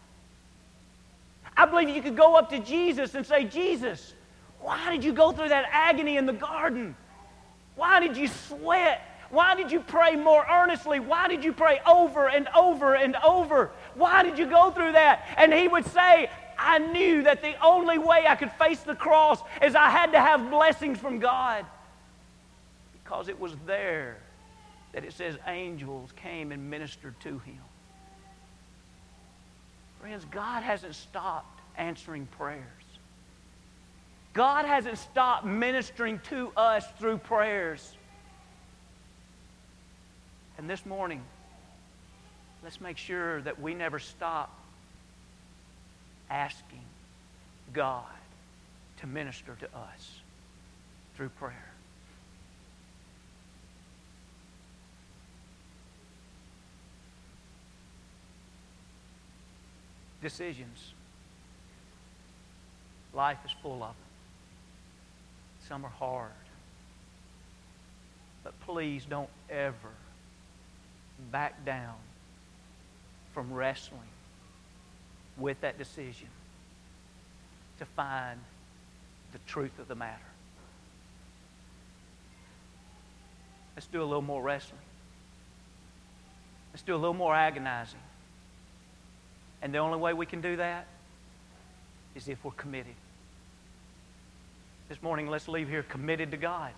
I 1.57 1.65
believe 1.65 1.89
you 1.89 2.01
could 2.01 2.17
go 2.17 2.35
up 2.35 2.49
to 2.51 2.59
Jesus 2.59 3.13
and 3.13 3.25
say, 3.25 3.43
Jesus, 3.45 4.12
why 4.63 4.89
did 4.91 5.03
you 5.03 5.11
go 5.11 5.33
through 5.33 5.49
that 5.49 5.65
agony 5.71 6.15
in 6.15 6.25
the 6.25 6.33
garden? 6.33 6.95
Why 7.75 7.99
did 7.99 8.15
you 8.15 8.29
sweat? 8.29 9.01
Why 9.29 9.55
did 9.55 9.71
you 9.71 9.81
pray 9.81 10.15
more 10.15 10.45
earnestly? 10.49 10.99
Why 10.99 11.27
did 11.27 11.43
you 11.43 11.51
pray 11.51 11.81
over 11.85 12.29
and 12.29 12.47
over 12.55 12.95
and 12.95 13.15
over? 13.17 13.71
Why 13.95 14.23
did 14.23 14.39
you 14.39 14.45
go 14.45 14.71
through 14.71 14.93
that? 14.93 15.25
And 15.37 15.53
he 15.53 15.67
would 15.67 15.85
say, 15.87 16.29
I 16.57 16.77
knew 16.77 17.23
that 17.23 17.41
the 17.41 17.59
only 17.61 17.97
way 17.97 18.25
I 18.25 18.35
could 18.35 18.51
face 18.53 18.79
the 18.81 18.95
cross 18.95 19.41
is 19.61 19.75
I 19.75 19.89
had 19.89 20.13
to 20.13 20.19
have 20.19 20.49
blessings 20.49 20.97
from 20.97 21.19
God. 21.19 21.65
Because 23.03 23.27
it 23.27 23.37
was 23.37 23.53
there 23.65 24.17
that 24.93 25.03
it 25.03 25.11
says 25.11 25.35
angels 25.45 26.11
came 26.15 26.53
and 26.53 26.69
ministered 26.69 27.19
to 27.21 27.39
him. 27.39 27.59
Friends, 29.99 30.25
God 30.31 30.63
hasn't 30.63 30.95
stopped 30.95 31.59
answering 31.75 32.27
prayers. 32.37 32.61
God 34.33 34.65
hasn't 34.65 34.97
stopped 34.97 35.45
ministering 35.45 36.19
to 36.29 36.51
us 36.57 36.83
through 36.97 37.19
prayers. 37.19 37.95
And 40.57 40.67
this 40.67 40.85
morning, 40.87 41.21
let's 42.63 42.81
make 42.81 42.97
sure 42.97 43.41
that 43.41 43.61
we 43.61 43.75
never 43.75 43.99
stop 43.99 44.59
asking 46.31 46.81
God 47.73 48.05
to 49.01 49.07
minister 49.07 49.55
to 49.59 49.65
us 49.67 50.19
through 51.15 51.29
prayer. 51.29 51.69
Decisions. 60.23 60.93
Life 63.13 63.37
is 63.45 63.51
full 63.61 63.83
of 63.83 63.89
them. 63.89 64.12
Some 65.67 65.85
are 65.85 65.89
hard. 65.89 66.31
But 68.43 68.59
please 68.61 69.05
don't 69.05 69.29
ever 69.49 69.89
back 71.31 71.65
down 71.65 71.95
from 73.33 73.53
wrestling 73.53 73.99
with 75.37 75.59
that 75.61 75.77
decision 75.77 76.27
to 77.79 77.85
find 77.85 78.39
the 79.31 79.39
truth 79.47 79.79
of 79.79 79.87
the 79.87 79.95
matter. 79.95 80.19
Let's 83.75 83.87
do 83.87 84.01
a 84.01 84.05
little 84.05 84.21
more 84.21 84.41
wrestling. 84.41 84.81
Let's 86.73 86.83
do 86.83 86.93
a 86.93 86.97
little 86.97 87.13
more 87.13 87.33
agonizing. 87.33 87.99
And 89.61 89.73
the 89.73 89.79
only 89.79 89.97
way 89.97 90.13
we 90.13 90.25
can 90.25 90.41
do 90.41 90.57
that 90.57 90.85
is 92.15 92.27
if 92.27 92.43
we're 92.43 92.51
committed. 92.51 92.93
This 94.89 95.01
morning, 95.01 95.27
let's 95.27 95.47
leave 95.47 95.69
here 95.69 95.83
committed 95.83 96.31
to 96.31 96.37
God. 96.37 96.71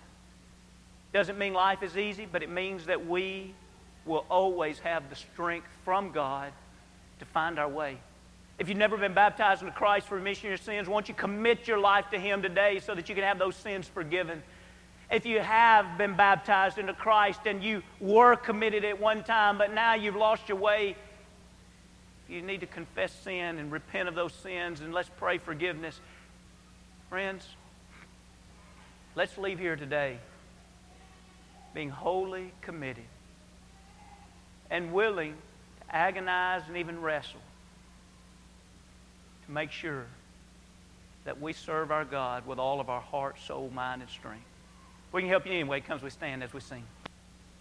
Doesn't 1.12 1.38
mean 1.38 1.52
life 1.52 1.82
is 1.82 1.96
easy, 1.96 2.26
but 2.30 2.42
it 2.42 2.50
means 2.50 2.86
that 2.86 3.06
we 3.06 3.54
will 4.04 4.24
always 4.30 4.78
have 4.80 5.08
the 5.10 5.16
strength 5.16 5.68
from 5.84 6.12
God 6.12 6.52
to 7.18 7.24
find 7.26 7.58
our 7.58 7.68
way. 7.68 7.98
If 8.58 8.68
you've 8.68 8.78
never 8.78 8.96
been 8.96 9.12
baptized 9.12 9.62
into 9.62 9.74
Christ 9.74 10.06
for 10.06 10.16
remission 10.16 10.46
of 10.46 10.50
your 10.50 10.58
sins, 10.58 10.88
won't 10.88 11.08
you 11.08 11.14
commit 11.14 11.68
your 11.68 11.78
life 11.78 12.10
to 12.10 12.18
Him 12.18 12.42
today 12.42 12.80
so 12.80 12.94
that 12.94 13.08
you 13.08 13.14
can 13.14 13.24
have 13.24 13.38
those 13.38 13.56
sins 13.56 13.86
forgiven? 13.86 14.42
If 15.10 15.26
you 15.26 15.40
have 15.40 15.98
been 15.98 16.16
baptized 16.16 16.78
into 16.78 16.94
Christ 16.94 17.40
and 17.46 17.62
you 17.62 17.82
were 18.00 18.34
committed 18.34 18.84
at 18.84 19.00
one 19.00 19.24
time, 19.24 19.58
but 19.58 19.72
now 19.72 19.94
you've 19.94 20.16
lost 20.16 20.48
your 20.48 20.58
way, 20.58 20.96
you 22.28 22.42
need 22.42 22.60
to 22.60 22.66
confess 22.66 23.12
sin 23.22 23.58
and 23.58 23.70
repent 23.70 24.08
of 24.08 24.14
those 24.14 24.32
sins 24.32 24.80
and 24.80 24.92
let's 24.92 25.10
pray 25.18 25.38
forgiveness. 25.38 26.00
Friends, 27.08 27.46
let's 29.16 29.36
leave 29.38 29.58
here 29.58 29.74
today 29.74 30.18
being 31.74 31.88
wholly 31.88 32.52
committed 32.60 33.04
and 34.70 34.92
willing 34.92 35.32
to 35.32 35.96
agonize 35.96 36.62
and 36.68 36.76
even 36.76 37.00
wrestle 37.00 37.40
to 39.46 39.50
make 39.50 39.72
sure 39.72 40.06
that 41.24 41.40
we 41.40 41.52
serve 41.52 41.90
our 41.90 42.04
God 42.04 42.46
with 42.46 42.58
all 42.58 42.80
of 42.80 42.88
our 42.88 43.00
heart, 43.00 43.36
soul, 43.40 43.70
mind, 43.74 44.02
and 44.02 44.10
strength. 44.10 44.44
We 45.12 45.22
can 45.22 45.28
help 45.28 45.46
you 45.46 45.52
anyway. 45.52 45.78
It 45.78 45.86
comes 45.86 46.02
we 46.02 46.10
stand 46.10 46.42
as 46.42 46.52
we 46.52 46.60
sing. 46.60 46.84